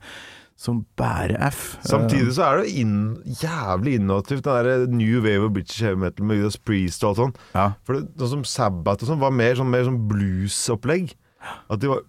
som 0.62 0.84
bare 0.96 1.34
F. 1.48 1.60
Eh, 1.80 1.88
Samtidig 1.90 2.36
så 2.36 2.44
er 2.46 2.62
det 2.62 2.72
inn, 2.78 2.94
jævlig 3.40 3.96
innovativt, 3.98 4.44
den 4.46 4.68
der 4.68 4.86
New 4.94 5.18
Wave 5.24 5.48
of 5.48 5.54
British 5.56 5.82
Heavy 5.82 5.98
Metal 6.04 6.28
med 6.28 6.38
Judas 6.38 6.58
Priest 6.62 7.02
og 7.02 7.10
alt 7.12 7.20
sånn. 7.24 7.34
ja. 7.56 7.66
For 7.82 7.98
det, 7.98 8.04
sånn 8.22 8.32
som 8.38 8.46
Sabbath 8.46 9.02
og 9.02 9.10
sånn 9.10 9.22
var 9.22 9.34
mer 9.34 9.58
sånn, 9.58 9.72
mer 9.74 9.84
sånn 9.88 10.00
bluesopplegg. 10.10 11.16
At 11.66 11.82
de 11.82 11.90
var 11.90 12.04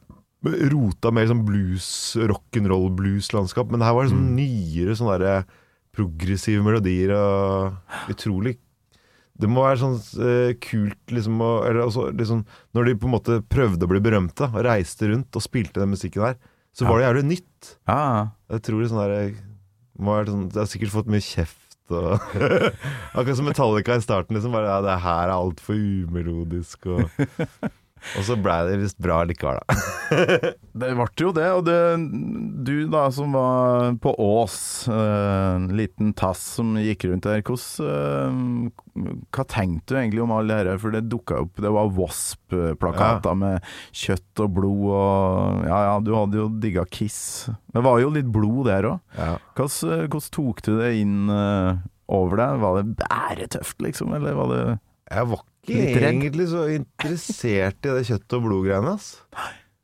rota 0.74 1.10
mer 1.16 1.30
sånn 1.32 1.46
blues, 1.48 1.88
rock'n'roll-blues-landskap. 2.30 3.72
Men 3.74 3.82
her 3.86 3.96
var 3.96 4.06
det 4.06 4.14
sånn 4.14 4.34
nyere 4.38 4.96
sånne 5.00 5.18
der 5.22 5.46
progressive 5.94 6.64
melodier 6.66 7.12
og 7.14 8.10
utrolig 8.10 8.56
Det 9.38 9.46
må 9.50 9.62
være 9.62 9.78
sånn 9.78 10.00
uh, 10.22 10.54
kult 10.58 11.12
liksom 11.14 11.38
å 11.46 11.52
Eller 11.68 11.84
altså 11.84 12.08
liksom 12.10 12.40
Når 12.74 12.88
de 12.90 12.96
på 12.98 13.06
en 13.06 13.14
måte 13.14 13.36
prøvde 13.46 13.86
å 13.86 13.92
bli 13.92 14.02
berømte 14.02 14.48
og 14.50 14.64
reiste 14.66 15.12
rundt 15.12 15.38
og 15.38 15.46
spilte 15.46 15.84
den 15.84 15.94
musikken 15.94 16.26
her, 16.26 16.40
så 16.74 16.88
var 16.90 17.00
det 17.00 17.06
jævlig 17.08 17.24
nytt. 17.30 17.74
Jeg 18.54 18.64
tror 18.66 18.82
det, 18.82 18.90
sånn 18.92 19.04
der, 19.04 19.36
må 20.02 20.16
være 20.18 20.34
sånn, 20.34 20.48
Jeg 20.50 20.62
har 20.64 20.72
sikkert 20.72 20.94
fått 20.96 21.12
mye 21.14 21.22
kjeft 21.22 21.94
Og 21.94 22.14
Akkurat 23.18 23.38
som 23.38 23.46
Metallica 23.46 23.98
i 24.00 24.04
starten. 24.04 24.38
Liksom 24.38 24.56
bare, 24.56 24.72
ja, 24.72 24.80
det 24.86 24.96
her 25.04 25.28
er 25.28 25.36
altfor 25.36 25.78
umelodisk. 25.78 26.88
Og, 26.90 27.04
og 28.18 28.26
så 28.28 28.36
blei 28.40 28.60
det 28.68 28.80
visst 28.82 29.00
bra 29.02 29.22
likevel, 29.28 29.60
da. 29.64 29.78
Det 30.74 30.90
ble 30.98 31.06
jo 31.22 31.30
det, 31.36 31.46
og 31.54 31.66
det, 31.68 31.76
du 32.66 32.88
da 32.90 33.04
som 33.14 33.36
var 33.38 33.92
på 34.02 34.10
Ås, 34.18 34.56
eh, 34.90 35.68
liten 35.78 36.16
tass 36.18 36.42
som 36.58 36.72
gikk 36.82 37.06
rundt 37.12 37.28
der, 37.28 37.44
hvordan, 37.46 37.86
eh, 37.86 39.20
hva 39.34 39.46
tenkte 39.50 39.94
du 39.94 40.00
egentlig 40.00 40.24
om 40.24 40.34
alle 40.34 40.58
dette? 40.64 40.80
For 40.82 40.96
det 40.96 41.04
dukka 41.12 41.44
opp, 41.44 41.62
det 41.62 41.74
var 41.76 41.94
Wasp-plakater 41.94 43.38
med 43.38 43.70
kjøtt 43.94 44.44
og 44.46 44.58
blod 44.58 44.84
og 44.98 45.70
Ja 45.70 45.80
ja, 45.92 45.96
du 46.02 46.12
hadde 46.18 46.42
jo 46.42 46.50
digga 46.64 46.88
Kiss. 46.90 47.22
Det 47.74 47.86
var 47.86 48.02
jo 48.02 48.12
litt 48.14 48.30
blod 48.34 48.66
der 48.72 48.90
òg. 48.90 49.00
Ja. 49.18 49.38
Hvordan, 49.54 50.08
hvordan 50.10 50.34
tok 50.40 50.66
du 50.66 50.74
det 50.82 50.92
inn 51.04 51.30
eh, 51.30 51.82
over 52.14 52.42
deg? 52.42 52.62
Var 52.66 52.80
det 52.82 52.98
bæretøft, 53.06 53.78
liksom, 53.86 54.14
eller 54.18 54.38
var 54.42 54.54
det 54.54 54.64
Jeg 55.14 55.30
var 55.36 55.46
ikke 55.64 56.08
egentlig 56.10 56.48
så 56.52 56.66
interessert 56.74 57.86
i 57.88 57.94
det 57.96 58.08
kjøtt 58.10 58.36
og 58.38 58.48
blod-greiene. 58.48 58.96
ass. 58.98 59.22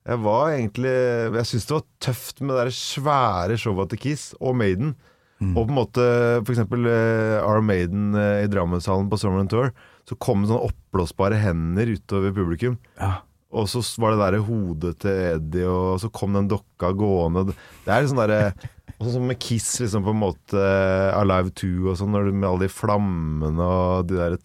Jeg 0.10 0.24
var 0.24 0.50
egentlig 0.56 0.92
Jeg 0.92 1.46
syntes 1.46 1.68
det 1.70 1.76
var 1.76 1.86
tøft 2.02 2.42
med 2.42 2.52
det 2.56 2.66
der 2.66 2.76
svære 2.76 3.60
showet 3.62 3.94
til 3.94 4.02
Kiss 4.04 4.26
og 4.40 4.58
Maiden. 4.60 4.96
Mm. 5.40 5.54
Og 5.56 5.64
på 5.64 5.72
en 5.72 5.78
måte 5.78 6.06
for 6.44 6.52
eksempel 6.52 6.90
eh, 6.92 7.40
R. 7.40 7.62
Maiden 7.64 8.12
eh, 8.20 8.44
i 8.44 8.50
Drammenshallen 8.52 9.08
på 9.12 9.20
Summer 9.22 9.40
and 9.40 9.52
Tour. 9.54 9.72
Så 10.10 10.18
kom 10.20 10.44
det 10.44 10.52
sånne 10.52 10.68
oppblåsbare 10.68 11.40
hender 11.40 11.94
utover 11.96 12.34
publikum. 12.36 12.76
Ja. 13.00 13.22
Og 13.50 13.70
så 13.72 13.82
var 14.02 14.14
det 14.14 14.20
der 14.22 14.44
hodet 14.46 14.98
til 15.02 15.16
Eddie, 15.16 15.66
og 15.66 16.02
så 16.04 16.10
kom 16.14 16.36
den 16.36 16.50
dokka 16.52 16.92
gående. 16.94 17.48
Det 17.86 17.94
er 17.94 18.10
sånn 18.10 18.22
derre 18.22 18.52
og 19.00 19.06
Sånn 19.06 19.14
som 19.16 19.30
med 19.30 19.40
Kiss, 19.40 19.78
liksom 19.80 20.04
på 20.04 20.12
en 20.12 20.20
måte 20.20 20.60
eh, 20.60 21.16
Alive 21.16 21.54
2 21.56 21.70
og 21.88 21.96
sånn, 21.96 22.18
med 22.34 22.48
alle 22.50 22.68
de 22.68 22.74
flammene 22.74 23.64
og 23.64 24.10
de 24.10 24.18
der 24.20 24.36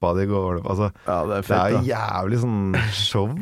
trappa 0.00 0.14
de 0.18 0.26
går 0.26 0.60
Altså, 0.64 0.90
ja, 1.06 1.26
det 1.26 1.36
er 1.36 1.42
det 1.46 1.60
er 1.60 1.82
jævlig 1.88 2.38
sånn 2.40 2.74
show. 2.92 3.28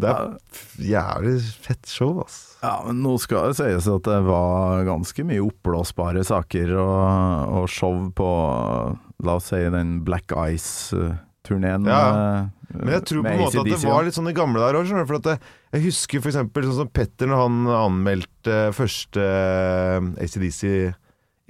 det 0.00 0.08
er 0.08 0.38
jævlig 0.78 1.40
fett 1.62 1.86
show, 1.88 2.20
ass. 2.22 2.58
Ja, 2.62 2.82
men 2.86 3.02
nå 3.02 3.18
skal 3.18 3.48
det 3.50 3.56
sies 3.58 3.88
at 3.88 4.04
det 4.06 4.20
var 4.26 4.84
ganske 4.86 5.24
mye 5.24 5.42
oppblåsbare 5.42 6.24
saker 6.24 6.74
og, 6.78 7.52
og 7.62 7.68
show 7.72 8.10
på, 8.14 8.28
la 9.24 9.34
oss 9.38 9.50
si, 9.52 9.62
den 9.72 10.04
Black 10.06 10.32
Ice-turneen. 10.32 11.86
Ja, 11.88 12.02
Men 12.72 12.94
jeg 12.94 13.04
tror 13.08 13.22
på 13.24 13.28
en 13.32 13.40
måte 13.42 13.60
at 13.64 13.72
det 13.72 13.82
var 13.84 14.02
litt 14.06 14.16
sånn 14.16 14.30
i 14.30 14.36
gamle 14.36 14.60
dager 14.62 14.80
òg. 14.80 14.86
For 15.08 15.16
at 15.20 15.26
jeg 15.72 15.80
husker 15.88 16.18
eksempel 16.22 16.62
sånn 16.68 16.80
som 16.84 16.92
Petter 16.92 17.26
når 17.30 17.38
han 17.46 17.56
anmeldte 17.82 18.56
første 18.76 19.22
eh, 19.22 19.98
ACDC 20.24 20.60
i 20.70 20.72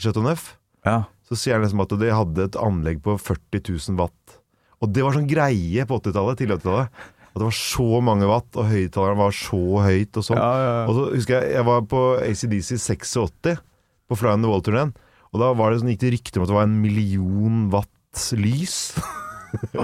Chateau 0.02 0.22
Neuf. 0.24 0.44
Ja. 0.86 0.98
Så 1.32 1.38
sier 1.40 1.56
han 1.56 1.64
liksom 1.64 1.80
at 1.86 1.96
de 1.96 2.12
hadde 2.12 2.44
et 2.44 2.60
anlegg 2.60 3.00
på 3.04 3.16
40 3.16 3.64
000 3.64 3.98
watt. 4.00 4.38
Og 4.82 4.90
det 4.92 5.04
var 5.06 5.16
sånn 5.16 5.30
greie 5.30 5.86
på 5.88 5.98
80-tallet, 6.02 6.40
tidlig 6.42 6.58
80-tallet. 6.58 7.02
At 7.32 7.40
det 7.40 7.46
var 7.46 7.56
så 7.56 7.86
mange 8.04 8.28
watt, 8.28 8.50
og 8.60 8.68
høyttaleren 8.68 9.20
var 9.22 9.32
så 9.36 9.62
høyt 9.86 10.18
og 10.20 10.26
sånn. 10.26 10.36
Ja, 10.36 10.50
ja, 10.60 10.72
ja. 10.82 10.82
Og 10.84 10.98
så 10.98 11.04
husker 11.14 11.38
jeg 11.38 11.54
jeg 11.56 11.68
var 11.70 11.86
på 11.88 12.02
ACDC 12.20 12.76
86 12.76 13.62
på 14.10 14.18
Fly 14.20 14.34
on 14.34 14.44
the 14.44 14.50
Wall-turneen. 14.52 14.92
Og 15.32 15.40
da 15.40 15.52
var 15.56 15.72
det 15.72 15.80
sånn, 15.80 15.94
gikk 15.94 16.02
det 16.02 16.12
rykter 16.18 16.42
om 16.42 16.44
at 16.44 16.52
det 16.52 16.58
var 16.58 16.68
en 16.68 16.80
million 16.82 17.62
watt 17.72 18.26
lys 18.36 18.92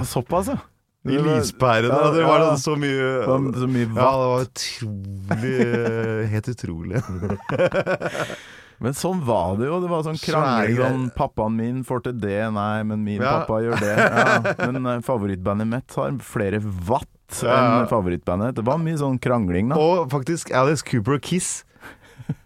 Såpass, 0.05 0.51
ja. 0.53 0.59
I 1.07 1.15
lyspærene. 1.15 1.95
Ja, 1.95 2.11
det 2.11 2.23
var 2.27 2.43
ja. 2.43 2.55
så 2.59 2.75
mye 2.75 3.23
så 3.23 3.67
mye 3.71 3.85
Ja, 3.87 4.09
det 4.19 4.29
var 4.29 4.41
utrolig 4.43 5.53
eh, 5.63 6.23
Helt 6.33 6.49
utrolig. 6.51 7.03
Men 8.83 8.95
sånn 8.95 9.19
var 9.27 9.57
det 9.59 9.67
jo. 9.67 9.79
Det 9.83 9.89
var 9.91 10.03
sånn 10.07 10.19
krangling 10.19 10.77
sånn 10.79 11.07
'Pappaen 11.15 11.55
min 11.59 11.79
får 11.87 12.03
til 12.05 12.19
det, 12.23 12.37
nei, 12.55 12.83
men 12.87 13.01
min 13.03 13.19
Ja. 13.19 13.41
pappa 13.41 13.57
gjør 13.59 13.75
det'. 13.75 13.97
Ja, 13.99 14.69
men 14.71 14.85
eh, 14.87 15.01
favorittbandet 15.03 15.67
mitt 15.67 15.95
har 15.99 16.13
flere 16.23 16.61
watt 16.87 17.43
enn 17.43 17.89
favorittbandet. 17.91 18.55
Det 18.55 18.63
var 18.63 18.79
mye 18.79 18.95
sånn 18.97 19.19
krangling, 19.19 19.73
da. 19.73 19.75
Og 19.75 20.07
faktisk 20.09 20.53
Alice 20.55 20.85
Cooper 20.87 21.19
og 21.19 21.21
Kiss. 21.27 21.65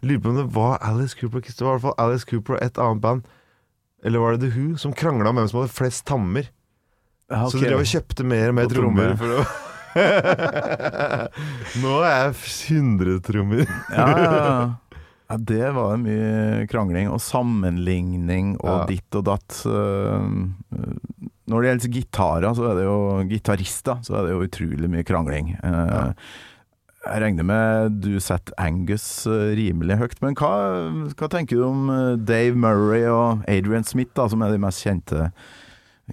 Lurer 0.02 0.24
på 0.24 0.34
om 0.34 0.42
det 0.42 0.48
var 0.56 0.82
Alice 0.82 1.14
Cooper 1.14 1.38
og 1.38 1.46
Kiss. 1.46 1.60
Det 1.62 1.68
var 1.68 1.78
i 1.78 1.78
hvert 1.78 1.86
fall 1.92 2.02
Alice 2.08 2.26
Cooper 2.26 2.58
og 2.58 2.64
et 2.66 2.82
annet 2.82 3.02
band. 3.06 3.30
Eller 4.04 4.20
var 4.20 4.34
det 4.34 4.42
The 4.50 4.52
Who 4.58 4.78
som 4.82 4.94
krangla 4.98 5.30
om 5.30 5.38
hvem 5.38 5.48
som 5.54 5.62
hadde 5.62 5.78
flest 5.78 6.06
tammer? 6.10 6.50
Ja, 7.34 7.44
Så 7.50 7.58
ok. 7.58 7.64
de 7.64 7.70
drev 7.72 7.82
og 7.82 7.90
kjøpte 7.90 8.26
mer 8.30 8.52
og 8.54 8.58
mer 8.62 8.70
trommer. 8.72 9.16
For 9.18 9.38
å 9.40 9.46
Nå 11.84 11.92
er 12.02 12.14
jeg 12.14 12.34
100 12.78 13.20
trommer. 13.26 13.66
Ja, 13.94 14.08
ja, 14.10 14.32
ja. 14.38 15.38
det 15.50 15.66
var 15.74 15.96
mye 16.02 16.66
krangling 16.70 17.08
og 17.10 17.22
sammenligning 17.24 18.54
og 18.62 18.70
Ja. 18.84 18.86
ditt 18.90 19.18
og 19.18 19.24
datt. 19.32 19.60
Eh, 19.66 20.30
Når 21.50 21.60
det 21.62 21.70
gjelder 21.72 21.94
gitarer, 21.98 22.54
så 22.56 22.70
er 22.72 22.76
det 22.80 22.84
jo 22.88 22.98
gitarister, 23.28 23.98
så 24.06 24.16
er 24.16 24.28
det 24.28 24.32
jo 24.36 24.44
utrolig 24.48 24.90
mye 24.94 25.04
krangling. 25.08 25.56
Eh, 25.58 25.94
Ja. 25.94 26.14
Jeg 27.04 27.20
regner 27.20 27.44
med 27.44 27.98
du 28.00 28.14
setter 28.24 28.54
Angus 28.58 29.26
eh, 29.28 29.50
rimelig 29.60 29.98
høyt, 30.00 30.22
men 30.24 30.36
hva, 30.40 30.54
hva 31.20 31.28
tenker 31.28 31.58
du 31.60 31.66
om 31.68 31.90
Dave 32.24 32.56
Murray 32.56 33.04
og 33.12 33.42
Adrian 33.52 33.84
Smith, 33.84 34.14
da, 34.16 34.30
som 34.32 34.42
er 34.42 34.54
de 34.56 34.62
mest 34.64 34.86
kjente 34.86 35.26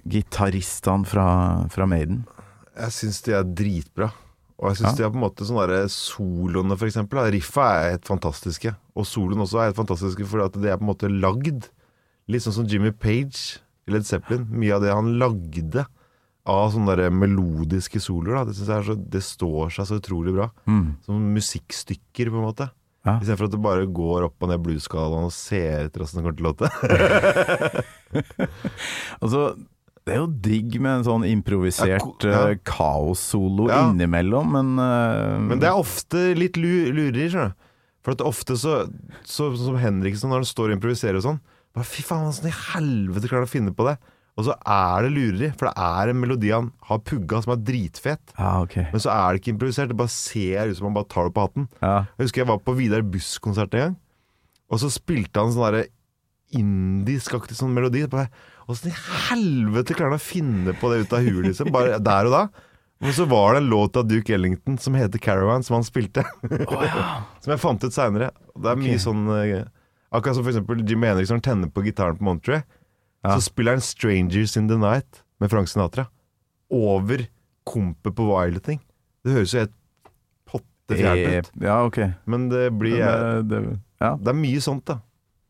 gitaristene 0.07 1.05
fra, 1.07 1.25
fra 1.71 1.87
Maiden? 1.89 2.23
Jeg 2.77 2.93
syns 2.95 3.21
de 3.25 3.33
er 3.37 3.43
dritbra. 3.43 4.11
Og 4.61 4.69
jeg 4.71 4.77
syns 4.81 4.91
Ja. 4.93 4.97
de 4.97 5.03
er 5.07 5.13
på 5.13 5.17
en 5.17 5.25
måte 5.25 5.45
sånn 5.47 5.57
derre 5.57 5.87
soloene, 5.89 6.77
for 6.77 6.85
eksempel. 6.87 7.23
Riffa 7.33 7.65
er 7.81 7.89
helt 7.95 8.05
fantastiske. 8.05 8.75
Og 8.95 9.05
soloen 9.09 9.41
også 9.41 9.59
er 9.59 9.71
helt 9.71 9.79
fantastiske, 9.79 10.25
fordi 10.29 10.45
at 10.45 10.59
det 10.61 10.69
er 10.71 10.77
på 10.77 10.85
en 10.85 10.91
måte 10.93 11.09
lagd. 11.09 11.69
Litt 12.29 12.43
sånn 12.45 12.53
som 12.59 12.67
Jimmy 12.69 12.91
Page 12.91 13.57
i 13.87 13.91
Led 13.95 14.05
Zeppelin. 14.05 14.45
Mye 14.53 14.75
av 14.77 14.81
det 14.85 14.93
han 14.93 15.17
lagde 15.17 15.87
av 16.45 16.71
sånne 16.73 16.95
der 16.97 17.09
melodiske 17.13 17.99
soloer, 18.01 18.45
det 18.47 18.55
så, 18.55 18.95
det 18.95 19.21
står 19.21 19.69
seg 19.73 19.85
så 19.89 19.97
utrolig 19.99 20.33
bra. 20.37 20.47
Mm. 20.69 20.97
Som 21.05 21.33
musikkstykker, 21.35 22.29
på 22.31 22.37
en 22.39 22.47
måte. 22.47 22.69
Ja. 23.05 23.17
Istedenfor 23.17 23.45
at 23.49 23.53
det 23.55 23.61
bare 23.65 23.85
går 23.89 24.27
opp 24.27 24.43
og 24.45 24.49
ned 24.51 24.61
blueskalaen 24.61 25.25
og 25.25 25.33
ser 25.33 25.87
etter 25.87 26.03
åssen 26.05 26.21
det 26.21 26.25
kommer 26.25 26.37
til 26.37 26.45
å 26.45 26.53
låte. 26.53 26.69
Altså, 29.21 29.55
det 30.07 30.15
er 30.15 30.21
jo 30.23 30.29
digg 30.47 30.77
med 30.81 30.99
en 30.99 31.03
sånn 31.05 31.25
improvisert 31.29 32.23
ja, 32.25 32.31
ja. 32.31 32.39
eh, 32.51 32.59
kaossolo 32.65 33.67
Ja. 33.69 33.83
innimellom, 33.89 34.49
men 34.55 34.71
uh, 34.81 35.37
Men 35.51 35.61
det 35.61 35.69
er 35.69 35.77
ofte 35.77 36.31
litt 36.37 36.57
lu 36.57 36.89
lureri, 36.93 37.27
skjønner 37.29 37.53
du. 37.53 37.67
For 38.01 38.15
at 38.15 38.23
ofte 38.25 38.55
så, 38.57 38.79
så 39.29 39.51
Som 39.61 39.75
Henriksen, 39.77 40.31
når 40.31 40.41
han 40.41 40.47
står 40.49 40.71
og 40.71 40.79
improviserer 40.79 41.19
og 41.19 41.25
sånn 41.27 41.37
bare, 41.75 41.85
Fy 41.85 42.01
faen, 42.01 42.25
åssen 42.31 42.49
i 42.49 42.55
helvete 42.73 43.29
klarer 43.29 43.45
han 43.45 43.51
å 43.51 43.51
finne 43.51 43.75
på 43.77 43.85
det? 43.85 43.93
Og 44.39 44.47
så 44.47 44.55
er 44.57 45.05
det 45.05 45.11
lureri, 45.13 45.49
for 45.59 45.67
det 45.67 45.85
er 45.85 46.09
en 46.09 46.17
melodi 46.17 46.49
han 46.49 46.71
har 46.87 47.01
pugga 47.05 47.41
som 47.43 47.51
er 47.53 47.61
dritfet. 47.67 48.31
Ah, 48.39 48.61
okay. 48.63 48.87
Men 48.93 49.03
så 49.03 49.11
er 49.13 49.35
det 49.35 49.41
ikke 49.41 49.51
improvisert, 49.53 49.91
det 49.91 49.97
bare 49.99 50.13
ser 50.13 50.71
ut 50.71 50.77
som 50.79 50.87
han 50.87 50.95
bare 50.95 51.09
tar 51.11 51.27
det 51.27 51.35
på 51.35 51.43
hatten. 51.45 51.67
Jeg 51.83 52.23
husker 52.23 52.41
jeg 52.41 52.49
var 52.49 52.61
på 52.63 52.75
Vidar 52.79 53.03
Buss-konsert 53.05 53.75
en 53.75 53.83
gang, 53.85 53.97
og 54.71 54.81
så 54.81 54.89
spilte 54.89 55.43
han 55.43 55.51
sånn 55.53 55.67
derre 55.67 55.83
indiskaktig 56.57 57.57
sånn 57.57 57.73
melodi. 57.75 58.03
Åssen 58.69 58.91
i 58.91 58.97
helvete 59.29 59.95
klarer 59.97 60.13
han 60.15 60.19
å 60.21 60.23
finne 60.23 60.75
på 60.77 60.91
det 60.91 61.03
ut 61.05 61.15
av 61.17 61.25
huet, 61.25 61.45
liksom? 61.49 61.71
Bare 61.73 61.99
der 61.99 62.29
og 62.29 62.35
da. 62.35 62.43
Men 63.01 63.15
så 63.17 63.25
var 63.25 63.55
det 63.55 63.63
en 63.63 63.69
låt 63.71 63.97
av 63.97 64.05
Duke 64.07 64.33
Ellington 64.35 64.77
som 64.77 64.93
heter 64.93 65.19
'Caravan', 65.19 65.63
som 65.65 65.73
han 65.79 65.83
spilte. 65.83 66.23
som 67.41 67.49
jeg 67.51 67.59
fant 67.59 67.83
ut 67.83 67.93
seinere. 67.93 68.29
Det 68.53 68.69
er 68.69 68.77
mye 68.77 68.99
sånn 69.01 69.25
eh, 69.39 69.63
Akkurat 70.11 70.35
som 70.35 70.43
for 70.43 70.51
eksempel 70.51 70.81
Jimmy 70.83 71.07
Henriksson 71.07 71.39
tenner 71.41 71.69
på 71.71 71.85
gitaren 71.85 72.17
på 72.19 72.25
Monterey. 72.27 72.61
Ja. 73.23 73.37
Så 73.37 73.47
spiller 73.49 73.77
han 73.77 73.81
'Strangers 73.81 74.57
In 74.57 74.67
The 74.69 74.77
Night' 74.77 75.23
med 75.39 75.49
Frank 75.49 75.67
Sinatra 75.71 76.07
over 76.69 77.25
kompet 77.65 78.15
på 78.15 78.25
Violeting. 78.29 78.79
Det 79.25 79.33
høres 79.33 79.53
jo 79.53 79.59
helt 79.63 79.73
pottefjernt 80.45 81.27
ut. 81.27 81.51
Eh, 81.57 81.67
Ja, 81.67 81.83
okay. 81.85 82.11
Men 82.25 82.49
det 82.49 82.69
blir 82.77 82.97
det, 82.97 83.49
det, 83.49 83.79
ja, 83.99 84.15
Det 84.17 84.27
er 84.29 84.37
mye 84.37 84.61
sånt, 84.61 84.85
da. 84.85 84.99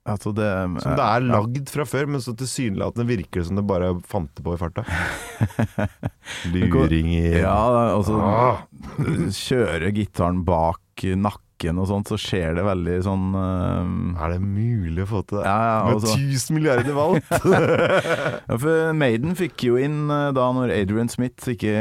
Altså 0.09 0.31
det 0.33 0.47
Som 0.81 0.95
det 0.97 1.05
er 1.05 1.25
lagd 1.27 1.69
fra 1.69 1.85
før, 1.85 2.07
men 2.09 2.21
så 2.23 2.33
tilsynelatende 2.37 3.05
virker 3.09 3.41
det 3.41 3.47
som 3.49 3.59
det 3.59 3.65
bare 3.69 3.93
fant 4.09 4.31
det 4.35 4.43
på 4.45 4.55
i 4.55 4.59
farta. 4.61 4.85
Luringer. 6.53 7.39
Ja, 7.43 7.57
altså 7.95 8.17
Ah. 8.21 8.63
Kjøre 9.31 9.91
gitaren 9.95 10.43
bak 10.47 10.79
nakken 11.01 11.77
og 11.81 11.87
sånt, 11.89 12.09
så 12.09 12.17
skjer 12.19 12.55
det 12.57 12.63
veldig 12.65 12.95
sånn 13.05 13.23
eh, 13.37 14.21
Er 14.21 14.33
det 14.35 14.39
mulig 14.41 15.03
å 15.05 15.09
få 15.09 15.21
til 15.29 15.39
det? 15.39 15.45
Ja, 15.45 15.57
ja, 15.65 15.77
Med 15.85 15.95
altså. 15.97 16.15
1000 16.17 16.57
milliarder 16.57 16.97
valgt! 16.97 17.29
Ja, 18.51 18.57
for 18.61 18.93
Maiden 18.97 19.33
fikk 19.37 19.65
jo 19.69 19.77
inn 19.81 20.03
eh, 20.13 20.29
da 20.35 20.47
når 20.57 20.73
Adrian 20.75 21.09
Smith 21.13 21.45
ikke 21.53 21.73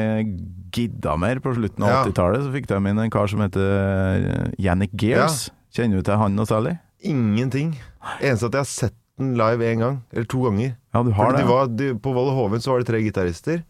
gidda 0.77 1.17
mer 1.21 1.41
på 1.45 1.53
slutten 1.57 1.85
av 1.85 1.91
Ja. 1.95 2.01
80-tallet, 2.07 2.45
så 2.47 2.53
fikk 2.55 2.69
de 2.71 2.81
inn 2.93 3.03
en 3.07 3.13
kar 3.13 3.29
som 3.33 3.41
heter 3.45 3.73
eh, 3.73 4.51
Yannick 4.63 4.93
Gears. 5.01 5.49
Kjenner 5.75 6.01
du 6.01 6.07
til 6.09 6.21
han 6.21 6.37
noe 6.39 6.49
særlig? 6.49 6.77
Ingenting. 7.07 7.75
Eneste 8.21 8.49
at 8.49 8.57
jeg 8.57 8.65
har 8.65 8.71
sett 8.71 8.97
den 9.21 9.35
live 9.37 9.67
én 9.69 9.83
gang, 9.83 10.01
eller 10.15 10.25
to 10.33 10.41
ganger. 10.47 10.77
Ja, 10.95 11.03
du 11.05 11.11
har 11.13 11.27
Fordi 11.31 11.37
det? 11.37 11.45
de 11.45 11.53
var, 11.53 11.67
de, 11.81 11.89
på 12.01 12.13
Valle 12.17 12.33
Hovin 12.37 12.63
så 12.65 12.73
var 12.73 12.83
det 12.83 12.89
tre 12.89 13.01
gitarister. 13.05 13.63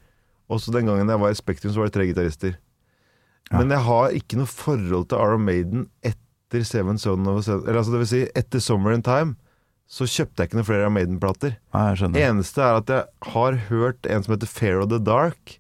Og 0.51 0.61
så 0.63 0.73
den 0.75 0.87
gangen 0.87 1.11
jeg 1.11 1.23
var 1.23 1.31
i 1.31 1.39
Spektrum, 1.39 1.73
så 1.75 1.83
var 1.83 1.91
det 1.91 1.97
tre 1.99 2.07
gitarister. 2.07 2.57
Ja. 3.51 3.59
Men 3.59 3.71
jeg 3.75 3.83
har 3.87 4.15
ikke 4.15 4.39
noe 4.39 4.47
forhold 4.51 5.09
til 5.11 5.19
Iron 5.19 5.43
Maiden 5.47 5.89
etter 6.07 6.65
Seven 6.67 6.99
Son 6.99 7.27
of 7.31 7.43
Seven 7.47 7.65
Eller 7.67 7.81
altså 7.81 7.95
det 7.95 8.01
vil 8.05 8.11
si, 8.11 8.21
etter 8.39 8.63
Summer 8.63 8.95
in 8.95 9.03
Time 9.07 9.37
så 9.91 10.07
kjøpte 10.07 10.39
jeg 10.39 10.51
ikke 10.51 10.59
noen 10.61 10.67
flere 10.69 10.87
av 10.87 10.93
Maiden-plater. 10.95 11.57
Eneste 12.23 12.63
er 12.63 12.77
at 12.79 12.91
jeg 12.95 13.33
har 13.35 13.57
hørt 13.67 14.07
en 14.07 14.23
som 14.23 14.37
heter 14.37 14.47
Fair 14.47 14.79
of 14.85 14.87
the 14.93 15.01
Dark. 15.03 15.57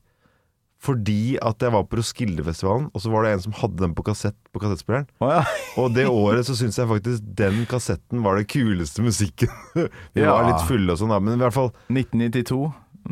Fordi 0.80 1.36
at 1.44 1.60
jeg 1.60 1.72
var 1.74 1.82
på 1.84 1.98
Roskildefestivalen, 2.00 2.86
og 2.96 3.02
så 3.04 3.10
var 3.12 3.26
det 3.26 3.34
en 3.34 3.42
som 3.44 3.52
hadde 3.58 3.82
den 3.82 3.92
på 3.94 4.04
kassett 4.06 4.36
på 4.54 4.62
kassettspilleren. 4.62 5.04
Oh, 5.20 5.28
ja. 5.28 5.42
Og 5.82 5.92
det 5.92 6.06
året 6.08 6.46
så 6.48 6.54
syns 6.56 6.78
jeg 6.80 6.88
faktisk 6.88 7.26
den 7.36 7.66
kassetten 7.68 8.22
var 8.24 8.38
det 8.40 8.46
kuleste 8.48 9.04
musikken. 9.04 9.52
Vi 10.16 10.22
Ja. 10.24 10.32
var 10.32 10.48
litt 10.48 10.64
fulle 10.64 10.94
og 10.94 11.02
sånn, 11.02 11.12
da, 11.12 11.18
men 11.20 11.36
i 11.36 11.42
hvert 11.44 11.52
fall 11.52 11.68
1992, 11.92 12.62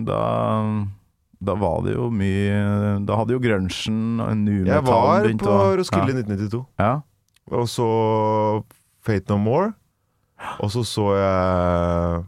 da, 0.09 0.23
da 1.45 1.55
var 1.61 1.85
det 1.85 1.95
jo 1.99 2.09
mye 2.13 2.57
Da 3.09 3.17
hadde 3.21 3.33
jo 3.37 3.41
grunchen 3.41 4.19
og 4.21 4.33
nu 4.37 4.65
Jeg 4.67 4.83
var 4.85 5.23
begynt 5.25 5.45
på 5.45 5.53
å- 5.53 5.77
Roskilde 5.81 6.13
i 6.13 6.19
1992, 6.25 6.65
Ja. 6.81 6.95
og 7.53 7.69
så 7.69 7.91
Fate 9.05 9.29
No 9.29 9.39
More. 9.45 9.75
Og 10.63 10.71
så 10.73 10.85
så 10.87 11.05
jeg 11.19 12.25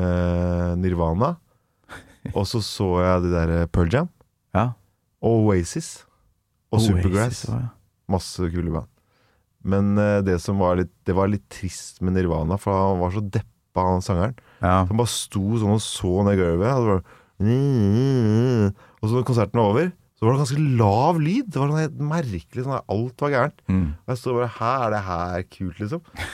eh, 0.00 0.74
Nirvana. 0.80 1.34
Og 2.34 2.44
så 2.48 2.60
så 2.64 2.88
jeg 3.02 3.22
de 3.24 3.30
der 3.32 3.66
Pearl 3.72 3.88
Jam. 3.92 4.08
Ja. 4.56 4.70
Og 5.24 5.50
Oasis. 5.50 5.90
Og 6.72 6.82
Supergrass. 6.84 7.44
Oasis, 7.44 7.52
ja. 7.52 7.60
Masse 8.08 8.48
kule 8.52 8.72
band. 8.72 8.88
Men 9.68 9.98
eh, 10.00 10.20
det 10.24 10.38
som 10.40 10.60
var 10.62 10.78
litt 10.78 10.92
Det 11.04 11.16
var 11.16 11.28
litt 11.28 11.44
trist 11.52 11.98
med 12.04 12.14
Nirvana, 12.14 12.56
for 12.60 12.72
han 12.72 13.00
var 13.02 13.14
så 13.14 13.22
deppa, 13.24 13.84
han 13.84 14.04
sangeren. 14.04 14.36
Ja. 14.62 14.84
Han 14.88 14.98
bare 15.00 15.12
sto 15.12 15.44
sånn 15.60 15.76
og 15.76 15.82
så 15.84 16.12
ned 16.26 16.38
gulvet. 16.40 16.76
Og, 16.78 17.16
det 17.42 17.56
og 18.98 19.04
så 19.06 19.14
når 19.14 19.26
konserten 19.28 19.60
var 19.60 19.72
over, 19.72 19.90
så 20.18 20.26
var 20.26 20.34
det 20.34 20.42
ganske 20.42 20.62
lav 20.80 21.18
lyd. 21.22 21.50
Det 21.50 21.60
var 21.60 21.70
sånn 21.70 21.82
helt 21.84 22.00
merkelig. 22.10 22.64
Sånn, 22.64 22.78
alt 22.94 23.22
var 23.22 23.34
gærent. 23.34 23.60
Mm. 23.70 23.84
Og 23.94 24.14
jeg 24.14 24.20
står 24.22 24.38
bare 24.40 24.54
Her 24.56 24.78
er 24.78 24.94
det 24.94 25.02
her 25.08 25.44
kult, 25.46 25.82
liksom? 25.84 26.24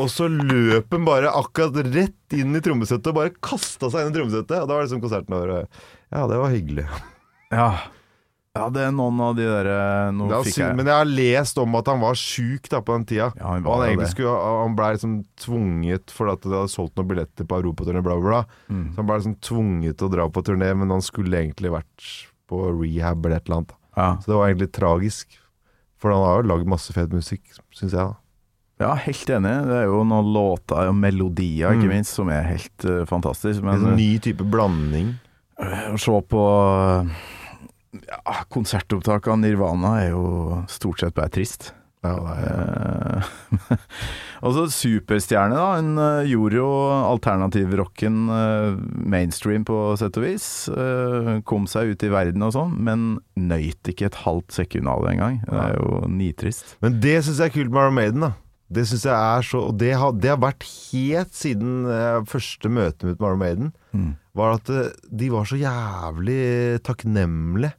Og 0.00 0.08
så 0.08 0.28
løp 0.30 0.94
han 0.94 1.04
bare 1.04 1.32
akkurat 1.36 1.90
rett 1.92 2.36
inn 2.38 2.56
i 2.56 2.62
trommesettet 2.64 3.10
og 3.10 3.18
bare 3.18 3.34
kasta 3.44 3.90
seg 3.92 4.06
inn 4.06 4.14
i 4.14 4.16
trommesettet. 4.16 4.62
Og 4.62 4.70
da 4.70 4.76
var 4.76 4.86
liksom 4.86 5.02
konserten 5.02 5.36
over. 5.36 5.66
Ja, 6.14 6.22
det 6.30 6.38
var 6.38 6.54
hyggelig. 6.54 6.86
Ja. 7.52 7.72
Ja, 8.52 8.66
det 8.68 8.82
er 8.84 8.90
noen 8.92 9.16
av 9.24 9.30
de 9.38 9.46
derre 9.48 9.76
Nå 10.12 10.26
fikk 10.44 10.58
jeg 10.60 10.74
men 10.76 10.84
jeg 10.84 10.92
har 10.92 11.08
lest 11.08 11.56
om 11.62 11.72
at 11.78 11.86
han 11.88 12.02
var 12.02 12.18
sjuk 12.20 12.66
på 12.68 12.82
den 12.84 13.06
tida. 13.08 13.30
Ja, 13.38 13.46
han 13.54 13.64
Og 13.64 13.78
han 13.78 13.86
egentlig 13.86 14.10
det. 14.10 14.12
skulle 14.12 14.34
Han 14.44 14.74
ble 14.76 14.88
liksom 14.92 15.14
tvunget 15.40 16.12
fordi 16.12 16.34
at 16.36 16.42
det 16.44 16.52
hadde 16.58 16.72
solgt 16.74 17.00
noen 17.00 17.08
billetter 17.14 17.48
på 17.48 17.60
europaturné, 17.62 18.02
bla, 18.04 18.18
bla, 18.20 18.26
bla. 18.26 18.42
Mm. 18.68 18.82
Så 18.92 19.00
han 19.00 19.08
ble 19.08 19.16
liksom 19.22 19.38
tvunget 19.48 19.96
til 19.96 20.10
å 20.10 20.12
dra 20.12 20.28
på 20.28 20.44
turné, 20.44 20.68
men 20.76 20.92
han 20.92 21.00
skulle 21.00 21.40
egentlig 21.40 21.72
vært 21.72 22.10
på 22.52 22.60
rehab 22.76 23.24
eller 23.24 23.38
et 23.40 23.48
eller 23.48 23.62
annet. 23.62 23.74
Ja. 23.96 24.10
Så 24.20 24.26
det 24.34 24.36
var 24.42 24.50
egentlig 24.52 24.70
tragisk. 24.76 25.38
For 25.96 26.12
han 26.12 26.20
har 26.26 26.42
jo 26.42 26.48
lagd 26.52 26.68
masse 26.68 26.92
fet 26.92 27.08
musikk, 27.16 27.56
syns 27.72 27.96
jeg. 27.96 28.04
da 28.04 28.18
ja, 28.82 28.94
helt 28.98 29.28
enig. 29.30 29.50
Det 29.68 29.76
er 29.78 29.84
jo 29.86 30.00
noen 30.04 30.32
låter 30.34 30.88
og 30.90 30.96
melodier, 30.98 31.70
ikke 31.76 31.86
Mm. 31.86 31.92
minst, 31.96 32.16
som 32.18 32.28
er 32.34 32.42
helt 32.42 32.84
uh, 32.84 33.04
fantastisk. 33.06 33.60
En 33.62 33.68
Men 33.68 33.84
en 33.92 33.96
ny 33.96 34.18
type 34.18 34.42
blanding. 34.44 35.14
øh, 35.60 35.92
å 35.94 35.98
se 36.02 36.20
på 36.28 36.42
ja, 37.92 38.40
konsertopptak 38.52 39.28
av 39.28 39.40
Nirvana 39.42 39.96
er 40.02 40.10
jo 40.14 40.26
stort 40.72 41.02
sett 41.02 41.16
bare 41.16 41.32
trist. 41.32 41.72
Ja, 42.02 42.16
er, 42.34 43.22
ja. 43.22 43.76
og 44.44 44.54
så 44.56 44.64
Superstjerne, 44.74 45.54
da. 45.54 45.66
Hun 45.78 46.00
eh, 46.02 46.30
gjorde 46.32 46.58
jo 46.58 46.68
alternativrocken 46.90 48.16
uh, 48.26 48.78
mainstream 49.06 49.66
på 49.68 49.76
sett 50.00 50.18
og 50.18 50.26
vis. 50.26 50.46
Hun 50.72 51.44
kom 51.46 51.68
seg 51.70 51.92
ut 51.92 52.02
i 52.02 52.10
verden 52.12 52.42
og 52.42 52.54
sånn, 52.56 52.74
men 52.82 53.04
nøyt 53.38 53.92
ikke 53.92 54.08
et 54.10 54.22
halvt 54.24 54.58
sekund 54.58 54.90
av 54.90 55.04
det 55.06 55.14
engang. 55.14 55.42
Det 55.46 55.60
er 55.62 55.76
jo 55.78 56.00
nitrist. 56.10 56.74
Men 56.82 56.98
det 57.02 57.20
syns 57.22 57.38
jeg 57.38 57.52
er 57.52 57.54
kult 57.60 57.70
med 57.70 57.84
Iron 57.84 57.98
Maiden. 58.00 58.26
da 58.26 58.32
Det 58.72 58.86
syns 58.88 59.06
jeg 59.06 59.14
er 59.14 59.46
så 59.46 59.62
Og 59.68 59.78
det 59.78 59.92
har, 60.00 60.16
det 60.16 60.32
har 60.32 60.42
vært 60.42 60.66
helt 60.66 61.36
siden 61.36 61.86
eh, 61.86 62.18
første 62.26 62.72
møte 62.72 63.06
mitt 63.06 63.20
med 63.20 63.28
Iron 63.28 63.42
Maiden. 63.44 63.70
Mm. 63.94 64.10
Var 64.42 64.58
at 64.58 64.74
eh, 64.74 64.90
de 65.22 65.30
var 65.30 65.46
så 65.46 65.60
jævlig 65.60 66.42
takknemlige 66.82 67.76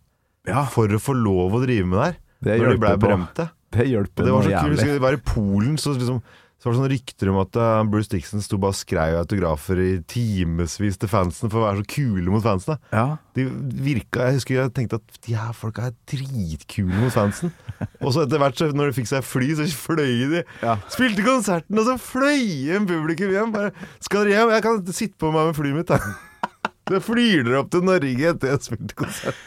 Ja, 0.50 0.66
for 0.68 0.92
å 0.92 1.00
få 1.02 1.16
lov 1.16 1.56
å 1.56 1.64
drive 1.64 1.88
med 1.88 2.00
der. 2.02 2.16
det 2.44 2.60
Når 2.60 2.74
de 2.76 2.80
blei 2.84 2.96
berømte. 3.00 3.50
Det 3.74 3.88
Og 3.88 3.92
hjelper 3.96 4.26
det 4.28 4.34
var 4.34 4.44
så 4.46 4.64
kult. 4.64 4.80
Skulle 4.80 4.98
de 5.00 5.04
være 5.04 5.18
i 5.18 5.24
Polen, 5.26 5.78
så, 5.82 5.94
liksom, 5.96 6.18
så 6.60 6.68
var 6.68 6.74
det 6.74 6.78
sånne 6.80 6.90
rykter 6.92 7.30
om 7.32 7.38
at 7.42 7.58
eh, 7.58 7.78
Bruce 7.90 8.12
Dixon 8.12 8.44
sto 8.44 8.60
bare 8.62 8.76
og 8.76 8.78
skrev 8.78 9.16
autografer 9.22 9.80
i 9.82 9.88
timevis 10.08 11.00
til 11.02 11.10
fansen 11.10 11.50
for 11.50 11.62
å 11.62 11.64
være 11.66 11.82
så 11.82 11.88
kule 11.96 12.34
mot 12.36 12.44
fansen. 12.44 12.76
da. 12.76 12.92
Ja, 13.00 13.06
De 13.40 13.48
virka, 13.88 14.28
Jeg 14.28 14.38
husker 14.38 14.60
jeg 14.60 14.74
tenkte 14.78 15.00
at 15.00 15.18
de 15.26 15.34
her 15.40 15.56
folka 15.58 15.88
er 15.90 15.96
dritkule 16.12 17.02
mot 17.02 17.16
fansen. 17.16 17.56
Og 18.04 18.14
så 18.14 18.28
etter 18.28 18.44
hvert, 18.44 18.60
så 18.60 18.70
når 18.76 18.92
de 18.92 18.98
fikk 19.00 19.10
seg 19.10 19.26
fly, 19.26 19.50
så 19.58 19.66
fløy 19.80 20.28
de. 20.36 20.44
Ja. 20.62 20.76
Spilte 20.94 21.26
konserten, 21.26 21.80
og 21.80 21.88
så 21.88 21.98
fløy 22.00 22.70
en 22.78 22.86
publikum 22.88 23.32
hjem. 23.34 23.52
Bare, 23.56 23.74
'Skal 24.04 24.28
dere 24.28 24.38
hjem? 24.38 24.54
Jeg 24.54 24.64
kan 24.68 24.86
sitte 24.94 25.18
på 25.24 25.32
meg 25.34 25.50
med 25.50 25.58
flyet 25.58 25.80
mitt', 25.82 25.90
da. 25.90 26.00
Så 26.84 27.00
flyr 27.00 27.46
dere 27.48 27.62
opp 27.64 27.70
til 27.72 27.84
Norge 27.88 28.26
etter 28.28 28.50
jeg 28.52 28.60
spilte 28.66 28.96
konsert. 29.00 29.40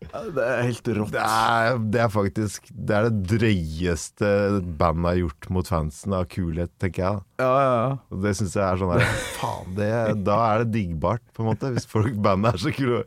Det 0.00 0.44
er 0.44 0.62
helt 0.64 0.88
rått. 0.96 1.10
Det 1.12 1.22
er, 1.22 1.78
det 1.92 2.00
er 2.00 2.08
faktisk 2.12 2.70
Det 2.72 2.94
er 2.96 3.08
det 3.08 3.26
drøyeste 3.34 4.30
bandet 4.80 5.08
har 5.10 5.18
gjort 5.18 5.48
mot 5.52 5.68
fansen 5.68 6.14
av 6.16 6.24
kulhet, 6.32 6.72
tenker 6.80 7.04
jeg. 7.04 7.20
Ja, 7.42 7.50
ja, 7.50 7.74
ja. 7.76 8.20
Det 8.24 8.32
syns 8.38 8.56
jeg 8.56 8.64
er 8.64 8.80
sånn 8.80 8.94
der 8.94 9.04
Faen, 9.36 9.74
det, 9.76 9.90
da 10.26 10.38
er 10.48 10.64
det 10.64 10.72
diggbart, 10.78 11.22
på 11.36 11.44
en 11.44 11.50
måte. 11.52 11.72
Hvis 11.76 11.88
folk 11.90 12.16
bandet 12.24 12.56
er 12.56 12.64
så 12.64 12.72
kule. 12.74 13.02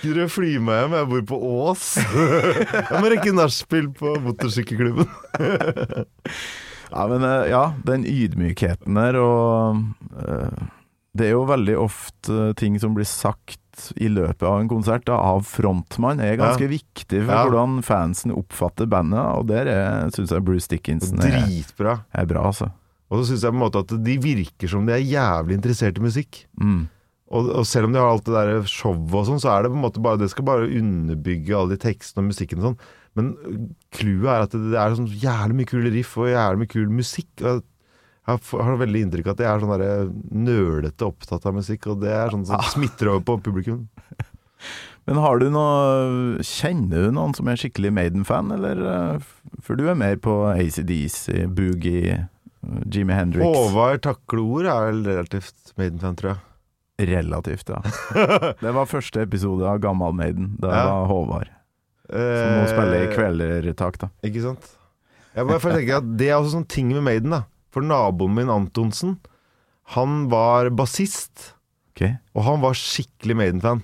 Kunne 0.00 0.14
dere 0.22 0.32
fly 0.32 0.54
meg 0.62 0.80
hjem? 0.82 0.96
Jeg 0.98 1.10
bor 1.12 1.26
på 1.34 1.40
Ås. 1.52 1.84
Jeg 1.98 3.02
må 3.02 3.12
rekke 3.12 3.36
nachspiel 3.36 3.92
på 4.00 4.16
motorsykkelklubben. 4.24 5.06
Ja, 6.88 7.04
men 7.10 7.20
eh, 7.28 7.50
ja, 7.52 7.62
den 7.84 8.06
ydmykheten 8.08 8.96
der 8.96 9.18
og 9.20 9.82
eh, 10.24 10.68
Det 11.18 11.26
er 11.28 11.34
jo 11.34 11.44
veldig 11.48 11.74
ofte 11.82 12.52
ting 12.60 12.78
som 12.80 12.94
blir 12.96 13.06
sagt 13.08 13.58
i 14.02 14.08
løpet 14.10 14.42
av 14.46 14.58
en 14.62 14.68
konsert 14.70 15.04
da, 15.06 15.14
av 15.22 15.44
frontmann, 15.46 16.18
er 16.24 16.36
ganske 16.40 16.66
Ja. 16.66 16.72
viktig 16.72 17.20
for 17.26 17.30
Ja. 17.34 17.44
hvordan 17.46 17.78
fansen 17.86 18.32
oppfatter 18.34 18.88
bandet, 18.90 19.22
og 19.38 19.46
der 19.50 19.70
syns 20.14 20.30
jeg 20.34 20.44
Bruce 20.46 20.66
Dickinson 20.70 21.20
er, 21.22 21.42
Dritbra. 21.46 22.00
er 22.14 22.26
bra, 22.26 22.46
altså. 22.50 22.70
Og 23.10 23.20
så 23.22 23.30
syns 23.32 23.42
jeg 23.46 23.52
på 23.54 23.56
en 23.58 23.64
måte 23.70 23.82
at 23.84 23.94
de 24.04 24.16
virker 24.18 24.68
som 24.68 24.84
de 24.86 24.92
er 24.92 25.04
jævlig 25.06 25.54
interessert 25.60 25.96
i 25.98 26.02
musikk. 26.04 26.42
Mm. 26.60 26.88
Og, 27.30 27.50
og 27.60 27.64
selv 27.68 27.84
om 27.86 27.92
de 27.92 27.98
har 28.00 28.10
alt 28.10 28.24
det 28.24 28.34
der 28.34 28.62
showet 28.64 29.14
og 29.14 29.26
sånn, 29.28 29.40
så 29.40 29.50
er 29.54 29.62
det 29.62 29.70
på 29.72 29.76
en 29.78 29.84
måte 29.84 30.00
bare 30.02 30.18
Det 30.18 30.30
skal 30.32 30.44
bare 30.48 30.68
underbygge 30.68 31.54
alle 31.56 31.76
de 31.76 31.80
tekstene 31.82 32.24
og 32.24 32.30
musikken 32.32 32.58
og 32.62 32.64
sånn. 32.70 32.78
Men 33.16 33.34
clouet 33.92 34.28
er 34.32 34.42
at 34.46 34.50
det, 34.54 34.60
det 34.72 34.78
er 34.80 34.94
sånn 34.96 35.10
jævlig 35.22 35.56
mye 35.60 35.68
kule 35.70 35.90
riff 35.92 36.16
og 36.18 36.28
jævlig 36.32 36.58
mye 36.62 36.72
kul 36.72 36.88
musikk. 36.88 37.28
Og 37.44 37.62
jeg 38.28 38.40
har, 38.60 38.76
veldig 38.82 39.00
inntrykk 39.06 39.26
av 39.30 39.34
at 39.36 39.42
jeg 39.44 39.48
er 39.50 39.62
sånn 39.62 39.74
der 39.80 40.08
nølete 40.46 41.06
opptatt 41.08 41.46
av 41.48 41.54
musikk, 41.56 41.86
og 41.92 42.00
det 42.02 42.10
er 42.12 42.32
sånn 42.34 42.44
som 42.48 42.60
smitter 42.74 43.12
over 43.14 43.24
på 43.30 43.38
publikum. 43.48 43.86
Men 45.08 45.16
har 45.24 45.38
du 45.40 45.46
noe 45.48 46.42
Kjenner 46.44 47.06
du 47.06 47.12
noen 47.16 47.32
som 47.36 47.48
er 47.48 47.56
skikkelig 47.56 47.92
Maiden-fan, 47.96 48.50
eller? 48.52 48.82
eh, 48.92 49.30
For 49.64 49.78
du 49.78 49.86
er 49.88 49.96
mer 49.96 50.18
på 50.20 50.34
ACDC, 50.50 51.46
Boogie, 51.56 52.18
eh, 52.18 52.82
Jimmy 52.92 53.14
Hendrix 53.16 53.46
Håvard 53.46 54.02
Takleord 54.04 54.68
er 54.68 54.88
vel 54.90 55.00
relativt 55.06 55.72
Maiden-fan, 55.80 56.18
tror 56.20 56.34
jeg. 56.34 56.44
Relativt, 57.08 57.70
ja. 57.70 57.78
Det 58.64 58.74
var 58.74 58.88
første 58.90 59.22
episode 59.24 59.62
av 59.70 59.78
Gammal 59.80 60.12
Maiden. 60.18 60.56
Da 60.60 60.72
Ja. 60.74 60.84
var 60.90 61.06
Håvard. 61.12 61.54
Som 62.10 62.54
nå 62.58 62.66
spiller 62.72 63.04
i 63.06 63.12
Kvelertak, 63.14 63.98
da. 64.02 64.08
Ikke 64.26 64.42
sant? 64.44 64.64
Jeg 65.36 65.46
bare 65.46 65.60
tenker 65.62 66.00
at 66.00 66.06
Det 66.18 66.28
er 66.32 66.36
også 66.40 66.56
sånn 66.58 66.68
ting 66.68 66.88
med 66.92 67.04
Maiden, 67.06 67.30
da. 67.36 67.42
For 67.74 67.84
naboen 67.84 68.34
min, 68.34 68.48
Antonsen, 68.52 69.18
han 69.94 70.28
var 70.32 70.70
bassist. 70.70 71.54
Okay. 71.94 72.14
Og 72.36 72.44
han 72.46 72.60
var 72.62 72.76
skikkelig 72.78 73.36
Maiden-fan. 73.36 73.82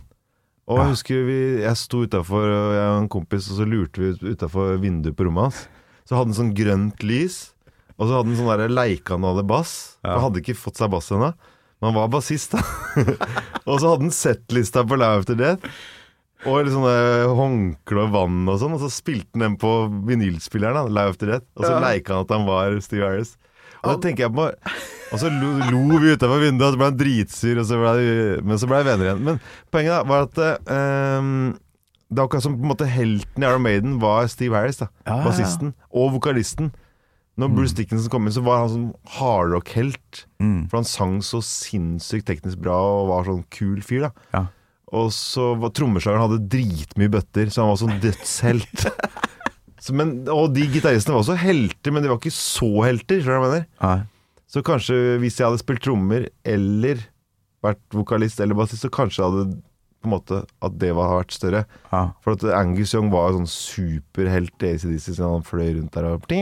Og 0.67 0.79
Ja. 0.79 0.85
jeg 0.85 0.95
husker 0.95 1.25
vi, 1.27 1.39
jeg 1.63 1.77
sto 1.77 2.05
utafor, 2.07 2.45
jeg 2.49 2.89
og 2.89 3.03
en 3.03 3.09
kompis, 3.13 3.51
og 3.53 3.59
så 3.59 3.67
lurte 3.69 4.01
vi 4.01 4.33
utafor 4.33 4.79
vinduet 4.81 5.17
på 5.17 5.27
rommet 5.27 5.51
hans. 5.51 5.69
Så 6.09 6.17
hadde 6.17 6.33
han 6.33 6.39
sånn 6.39 6.55
grønt 6.57 7.03
lys, 7.05 7.53
og 7.99 8.09
så 8.09 8.17
hadde 8.17 8.33
han 8.33 8.39
sånn 8.41 8.73
leikanale 8.73 9.45
bass. 9.45 9.99
Ja. 10.05 10.15
Han 10.17 10.31
hadde 10.31 10.41
ikke 10.41 10.57
fått 10.57 10.77
seg 10.81 10.91
bass 10.91 11.11
ennå, 11.13 11.35
men 11.81 11.91
han 11.93 11.95
var 11.99 12.09
bassist, 12.09 12.53
da. 12.57 12.63
og 13.69 13.77
så 13.81 13.91
hadde 13.93 14.07
han 14.09 14.11
settlista 14.17 14.85
på 14.89 14.97
Live 14.97 15.21
After 15.21 15.37
Death. 15.37 15.69
Og 16.45 16.67
sånne 16.69 17.29
håndkle 17.37 18.03
og 18.05 18.11
vann 18.13 18.49
og 18.53 18.59
sånn. 18.61 18.75
Og 18.77 18.81
så 18.83 18.91
spilte 18.93 19.33
han 19.37 19.41
den 19.47 19.55
på 19.61 19.71
vinylspilleren, 20.09 20.91
Live 20.93 21.15
After 21.15 21.27
Death. 21.31 21.47
Og 21.57 21.65
så 21.65 21.73
Ja. 21.77 21.81
leika 21.81 22.13
han 22.17 22.25
at 22.25 22.31
han 22.37 22.45
var 22.47 22.81
Steve 22.85 23.05
Harris. 23.05 23.37
Og 23.85 23.91
da 23.93 23.97
tenker 24.09 24.27
jeg 24.27 24.35
på 24.35 24.47
Og 25.15 25.21
så 25.21 25.31
lo, 25.31 25.51
lo 25.71 25.99
vi 26.03 26.15
utenfor 26.15 26.41
vinduet, 26.43 26.67
og 26.67 26.73
så 26.75 26.81
ble 26.81 26.89
han 26.89 26.97
dritsur, 26.99 27.61
så 27.69 27.79
ble 27.79 28.15
men 28.43 28.59
så 28.59 28.69
ble 28.71 28.81
vi 28.81 28.89
venner 28.89 29.11
igjen. 29.11 29.21
Men 29.29 29.43
poenget 29.71 29.95
da 29.95 30.01
var 30.09 30.25
at 30.27 30.41
ehm, 30.75 31.53
det 32.11 32.19
er 32.19 32.27
akkurat 32.27 32.47
som 32.47 32.57
på 32.57 32.67
en 32.67 32.73
måte 32.73 32.89
helten 32.91 33.45
i 33.45 33.47
Iron 33.47 33.63
Maiden 33.63 34.01
var 34.03 34.27
Steve 34.33 34.59
Harris, 34.59 34.81
da. 34.83 34.89
Ja. 35.07 35.21
Bassisten 35.25 35.75
og 35.91 36.17
vokalisten. 36.17 36.73
Når 37.41 37.51
Bruce 37.51 37.75
Dickinson 37.75 38.11
kom 38.13 38.29
inn, 38.29 38.35
så 38.35 38.45
var 38.47 38.61
han 38.63 38.71
sånn 38.71 38.91
hardrock-helt. 39.17 40.25
Mm. 40.43 40.69
For 40.71 40.79
han 40.79 40.87
sang 40.87 41.17
så 41.27 41.41
sinnssykt 41.43 42.29
teknisk 42.31 42.61
bra 42.63 42.77
og 43.01 43.09
var 43.11 43.27
sånn 43.27 43.43
kul 43.55 43.81
fyr, 43.83 44.07
da. 44.07 44.29
Ja. 44.37 44.45
Og 44.95 45.11
så 45.17 45.53
var 45.59 45.73
trommeslageren 45.75 46.23
hadde 46.29 46.45
dritmye 46.53 47.11
bøtter, 47.11 47.51
så 47.51 47.65
han 47.65 47.73
var 47.73 47.81
sånn 47.83 48.03
dødshelt. 48.05 48.87
så, 49.85 49.93
men, 49.97 50.15
og 50.33 50.55
de 50.57 50.65
gitaristene 50.73 51.13
var 51.13 51.25
også 51.25 51.37
helter, 51.37 51.93
men 51.93 52.05
de 52.05 52.09
var 52.09 52.21
ikke 52.21 52.33
så 52.33 52.71
helter, 52.87 53.21
skjønner 53.21 53.37
du 53.37 53.43
hva 53.43 53.49
jeg 53.51 53.55
mener? 53.55 53.67
Nei. 53.85 54.41
Så 54.55 54.63
kanskje 54.65 54.97
hvis 55.21 55.37
jeg 55.41 55.49
hadde 55.49 55.61
spilt 55.61 55.83
trommer 55.85 56.29
eller 56.47 57.03
vært 57.65 57.97
vokalist 57.97 58.41
eller 58.41 58.57
bassist, 58.57 58.85
så 58.85 58.93
kanskje 58.93 59.27
hadde 59.27 59.47
på 60.05 60.09
en 60.09 60.13
måte 60.13 60.43
at 60.45 60.77
det 60.81 60.93
var, 60.97 61.15
vært 61.19 61.35
større. 61.37 61.65
Ja. 61.91 62.03
For 62.25 62.37
at 62.37 62.45
Angus 62.57 62.93
Young 62.95 63.11
var 63.13 63.33
sånn 63.37 63.49
superhelt 63.51 64.65
i 64.65 64.75
ACDC, 64.75 65.09
siden 65.09 65.25
han 65.27 65.47
fløy 65.49 65.71
rundt 65.79 65.97
der 65.97 66.09
og 66.13 66.29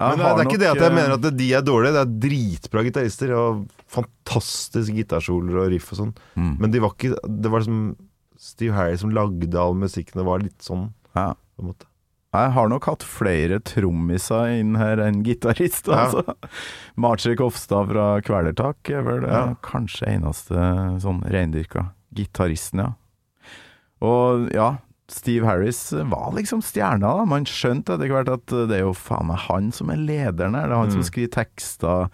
Men 0.00 0.16
det, 0.16 0.28
er 0.30 0.46
ikke 0.46 0.60
det 0.62 0.68
at 0.70 0.78
jeg 0.80 0.88
eh, 0.88 0.96
mener 0.96 1.12
at 1.18 1.24
de 1.36 1.46
er 1.52 1.64
dårlige, 1.64 1.92
det 1.92 2.00
er 2.00 2.12
dritbra 2.24 2.84
gitarister 2.86 3.32
og 3.36 3.66
fantastiske 3.90 4.94
gitarsoler 4.96 5.58
og 5.60 5.68
riff 5.74 5.90
og 5.92 5.98
sånn. 5.98 6.14
mm. 6.40 6.54
Men 6.62 6.72
de 6.72 6.80
var 6.80 6.94
ikke 6.94 7.18
Det 7.20 7.52
var 7.52 7.60
liksom 7.60 7.82
Steve 8.40 8.72
Harry 8.72 8.96
som 8.96 9.12
lagde 9.12 9.60
all 9.60 9.76
musikken, 9.76 10.16
det 10.16 10.24
var 10.24 10.40
litt 10.40 10.64
sånn, 10.64 10.86
ja. 11.16 11.34
på 11.56 11.62
en 11.64 11.68
måte. 11.72 11.86
Jeg 12.32 12.52
har 12.54 12.68
nok 12.70 12.84
hatt 12.86 13.02
flere 13.02 13.58
trommiser 13.66 14.52
inn 14.60 14.76
her 14.78 15.00
enn 15.02 15.24
gitarist, 15.26 15.88
Ja. 15.90 16.04
altså. 16.06 16.34
Marcek 16.96 17.40
Hofstad 17.42 17.88
fra 17.90 18.20
Kvelertak 18.22 18.88
er 18.94 19.02
vel 19.02 19.22
Ja. 19.26 19.54
kanskje 19.66 20.06
eneste 20.14 20.54
sånn 21.02 21.22
reindyrka 21.26 21.88
gitaristen, 22.14 22.78
ja. 22.84 22.92
Og 24.00 24.48
ja, 24.54 24.76
Steve 25.10 25.44
Harris 25.44 25.90
var 25.92 26.30
liksom 26.36 26.62
stjerna, 26.62 27.16
da. 27.18 27.24
Man 27.26 27.44
skjønte 27.44 27.96
etter 27.98 28.08
hvert 28.08 28.30
at 28.32 28.46
det 28.70 28.78
er 28.78 28.84
jo 28.86 28.92
faen 28.94 29.26
meg 29.26 29.42
han 29.48 29.72
som 29.74 29.90
er 29.90 29.96
lederen 29.98 30.54
her. 30.54 30.68
Det 30.70 30.76
er 30.76 30.82
han 30.84 30.90
som 30.94 31.00
Mm. 31.02 31.08
skriver 31.10 31.32
tekster, 31.34 32.10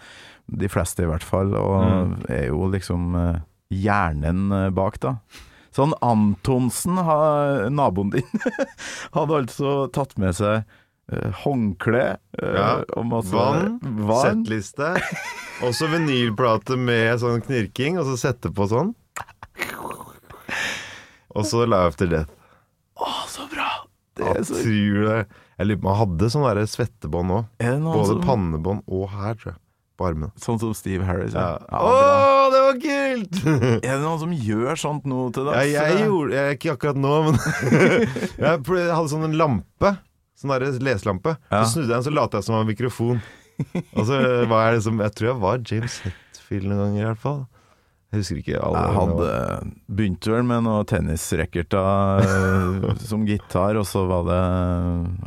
de 0.48 0.68
fleste 0.68 1.02
i 1.04 1.06
hvert 1.10 1.22
fall, 1.22 1.54
og 1.54 1.84
Mm. 1.84 2.30
er 2.30 2.46
jo 2.46 2.70
liksom 2.70 3.14
eh, 3.16 3.40
hjernen 3.70 4.50
eh, 4.52 4.70
bak, 4.70 4.98
da. 5.00 5.16
Sånn 5.76 5.92
Antonsen, 6.00 6.96
ha, 7.04 7.16
naboen 7.68 8.14
din, 8.14 8.44
hadde 9.16 9.40
altså 9.42 9.72
tatt 9.92 10.14
med 10.20 10.32
seg 10.38 10.62
eh, 11.12 11.42
håndkle 11.42 12.04
eh, 12.16 12.54
Ja, 12.56 12.70
og 12.96 13.04
masse 13.10 13.34
vann, 13.36 13.76
vann. 14.08 14.22
Settliste. 14.22 14.94
Også 15.66 15.90
vinylplate 15.92 16.78
med 16.80 17.20
sånn 17.20 17.44
knirking, 17.44 18.00
og 18.00 18.08
så 18.08 18.16
sette 18.24 18.52
på 18.56 18.68
sånn. 18.72 18.94
Og 21.36 21.44
så 21.44 21.66
Live 21.68 21.92
After 21.92 22.08
det. 22.08 22.22
Å, 22.96 23.12
så 23.28 23.44
bra! 23.52 23.68
Det 24.16 24.24
Jeg 24.24 24.40
er, 24.40 24.48
så, 24.48 24.60
Jeg 24.64 25.68
lurer 25.68 25.80
på 25.82 25.84
om 25.84 25.90
han 25.92 25.98
hadde 26.00 26.32
sånn 26.32 26.60
svettebånd 26.72 27.34
òg. 27.36 27.48
Både 27.84 28.08
som, 28.14 28.22
pannebånd 28.24 28.86
og 28.88 29.10
her, 29.12 29.36
tror 29.36 29.52
jeg. 29.52 29.60
På 29.96 30.10
armene. 30.10 30.28
Sånn 30.40 30.58
som 30.60 30.74
Steve 30.76 31.06
Harris? 31.08 31.32
Ja. 31.32 31.56
Ja. 31.56 31.78
Å, 31.80 31.92
bra. 31.96 32.42
det 32.52 32.60
var 32.66 32.80
kult! 32.82 33.38
Er 33.86 33.94
det 33.94 34.02
noen 34.02 34.20
som 34.20 34.34
gjør 34.36 34.80
sånt 34.80 35.08
nå 35.08 35.22
til 35.32 35.48
Ja, 35.54 35.62
jeg 35.64 36.02
gjorde 36.04 36.36
jeg, 36.36 36.58
Ikke 36.58 36.74
akkurat 36.74 37.00
nå, 37.00 37.14
men 37.30 37.38
Jeg 38.44 38.60
hadde 38.68 39.08
sånn 39.12 39.24
en 39.30 39.38
lampe. 39.40 39.94
Sånn 40.36 40.52
der 40.52 40.66
leselampe. 40.84 41.38
Så 41.48 41.64
snudde 41.72 41.88
jeg 41.88 41.94
den, 41.94 42.06
så 42.10 42.12
lot 42.12 42.36
jeg 42.36 42.44
som 42.44 42.52
det 42.52 42.58
var 42.58 42.66
en 42.66 42.72
mikrofon. 42.74 43.22
Og 43.96 44.02
så 44.04 44.20
var 44.50 44.66
jeg 44.66 44.78
liksom 44.82 45.00
Jeg 45.00 45.16
tror 45.16 45.30
jeg 45.30 45.40
var 45.46 45.62
James 45.64 45.94
Hetfield 46.04 46.68
noen 46.68 46.82
ganger, 46.82 47.00
i 47.00 47.08
hvert 47.08 47.22
fall. 47.22 47.40
Jeg 48.16 48.22
husker 48.24 48.38
ikke 48.40 48.60
alle. 48.64 48.80
Jeg 48.80 48.94
hadde 48.96 49.32
begynte 49.98 50.30
vel 50.32 50.46
med 50.48 50.62
noen 50.64 50.86
tennisracketer 50.88 52.22
eh, 52.24 52.86
som 53.10 53.26
gitar, 53.28 53.76
og 53.76 53.84
så 53.88 54.06
var 54.08 54.22
det 54.30 54.38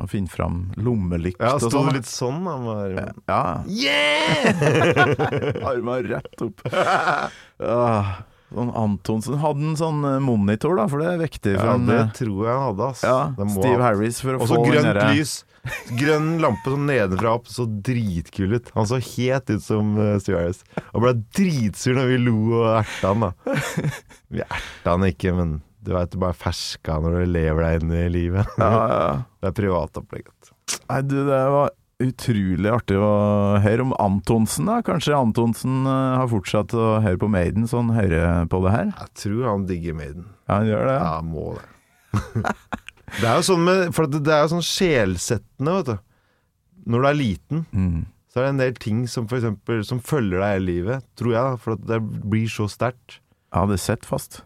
å 0.02 0.08
finne 0.10 0.32
fram 0.34 0.56
lommelykt 0.82 1.38
Ja, 1.44 1.54
og 1.54 1.62
sto 1.62 1.70
sånn. 1.76 1.92
det 1.92 2.00
litt 2.00 2.10
sånn. 2.10 2.40
da 2.48 2.56
med 2.64 2.82
armen? 2.88 3.22
Ja. 3.30 3.44
Yeah! 3.70 5.64
Arma 5.70 6.00
rett 6.10 6.46
opp. 6.48 6.66
Ah, 7.60 8.22
sånn 8.54 8.72
Antonsen 8.78 9.38
hadde 9.42 9.68
en 9.72 9.78
sånn 9.80 10.00
eh, 10.10 10.18
monitor, 10.24 10.76
da, 10.80 10.88
for 10.90 11.04
det 11.04 11.12
er 11.14 11.22
viktig. 11.22 11.54
For 11.60 11.68
Ja, 11.70 11.76
en, 11.78 11.86
det 11.90 12.00
eh, 12.00 12.10
tror 12.18 12.40
jeg 12.48 12.54
han 12.56 12.66
hadde, 12.70 12.90
ass. 12.94 13.04
ja, 13.06 13.20
Steve 13.56 13.84
Harris 13.86 14.22
for 14.24 14.36
å 14.38 14.42
Og 14.42 14.50
så 14.50 14.58
få 14.58 14.64
den 14.66 14.74
grønt 14.74 14.90
derre- 14.90 15.14
lys. 15.18 15.36
Grønn 16.00 16.30
lampe 16.42 16.72
sånn 16.72 16.86
nedenfra 16.88 17.34
opp. 17.36 17.50
Så 17.52 17.66
dritkul 17.68 18.56
ut. 18.58 18.70
Han 18.78 18.88
så 18.90 18.98
helt 19.04 19.50
ut 19.52 19.62
som 19.62 19.92
uh, 20.00 20.14
Steve 20.24 20.40
Harris. 20.40 20.62
Og 20.96 21.04
ble 21.04 21.12
dritsur 21.36 21.98
når 22.00 22.08
vi 22.14 22.20
lo 22.24 22.38
og 22.62 22.70
erta 22.80 23.12
han, 23.12 23.26
da. 23.28 23.58
Vi 24.34 24.42
erta 24.46 24.94
han 24.96 25.04
ikke, 25.10 25.34
men 25.36 25.58
du 25.84 25.92
veit 25.96 26.12
du 26.14 26.18
bare 26.22 26.36
ferska 26.38 26.98
når 27.04 27.20
du 27.20 27.34
lever 27.36 27.66
deg 27.66 27.84
inn 27.84 27.94
i 27.98 28.08
livet. 28.14 28.56
Ja, 28.62 28.72
ja. 28.72 29.12
Det 29.44 29.52
er 29.52 29.58
privatopplegget. 29.60 30.52
Nei, 30.90 31.02
du, 31.08 31.16
det 31.28 31.44
var 31.54 31.70
utrolig 32.00 32.70
artig 32.72 32.98
å 33.00 33.10
høre 33.64 33.84
om 33.84 33.94
Antonsen, 34.00 34.70
da. 34.70 34.78
Kanskje 34.86 35.18
Antonsen 35.18 35.82
eh, 35.84 36.18
har 36.22 36.30
fortsatt 36.32 36.74
å 36.78 36.86
høre 37.04 37.20
på 37.22 37.30
Maiden, 37.32 37.68
så 37.68 37.82
han 37.82 37.92
hører 37.96 38.46
på 38.52 38.62
det 38.66 38.72
her? 38.76 38.92
Jeg 38.96 39.16
tror 39.24 39.48
han 39.50 39.66
digger 39.70 39.98
Maiden. 39.98 40.28
Ja, 40.48 40.60
han 40.62 40.70
gjør 40.70 40.88
det? 40.90 40.96
Ja, 41.00 41.16
må 41.26 41.48
det. 41.58 41.66
det 43.20 43.26
er 43.30 43.36
jo 43.38 43.44
sånn 43.46 43.62
med 43.68 43.92
For 43.94 44.10
det 44.10 44.24
er 44.34 44.46
jo 44.48 44.54
sånn 44.56 44.66
sjelsettende, 44.66 45.76
vet 45.80 45.92
du. 45.92 45.98
Når 46.90 47.04
du 47.04 47.10
er 47.12 47.20
liten, 47.20 47.66
Mm. 47.76 48.06
så 48.32 48.40
er 48.40 48.46
det 48.48 48.54
en 48.56 48.62
del 48.64 48.78
ting 48.82 49.04
som 49.12 49.28
for 49.30 49.38
eksempel 49.38 49.84
Som 49.86 50.00
følger 50.02 50.40
deg 50.42 50.56
hele 50.56 50.66
livet, 50.72 51.06
tror 51.20 51.34
jeg. 51.36 51.44
da, 51.52 51.60
For 51.62 51.76
at 51.78 51.84
det 51.92 52.00
blir 52.32 52.48
så 52.50 52.66
sterkt. 52.72 53.20
Ja, 53.54 53.66
det 53.70 53.78
sitter 53.84 54.10
fast. 54.10 54.40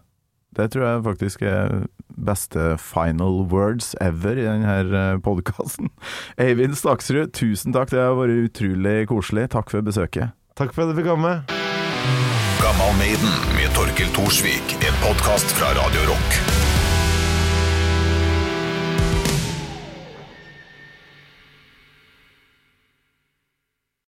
Det 0.57 0.67
tror 0.73 0.83
jeg 0.89 1.05
faktisk 1.05 1.41
er 1.47 1.85
beste 2.17 2.75
final 2.81 3.43
words 3.51 3.93
ever 4.01 4.37
i 4.37 4.47
denne 4.47 5.19
podkasten. 5.25 5.91
Eivind 6.41 6.77
Staksrud, 6.79 7.33
tusen 7.37 7.75
takk. 7.75 7.93
Det 7.93 8.01
har 8.01 8.17
vært 8.19 8.49
utrolig 8.49 8.97
koselig. 9.11 9.49
Takk 9.53 9.73
for 9.73 9.85
besøket. 9.85 10.35
Takk 10.59 10.75
for 10.75 10.85
at 10.85 10.93
du 10.93 10.99
fikk 11.01 11.09
komme. 11.09 11.39
Gammal 12.63 12.93
Maiden 12.99 13.39
med 13.57 13.73
Torkel 13.75 14.11
Thorsvik. 14.15 14.77
En 14.85 15.01
podkast 15.03 15.57
fra 15.57 15.73
Radio 15.79 16.11
Rock. 16.13 16.62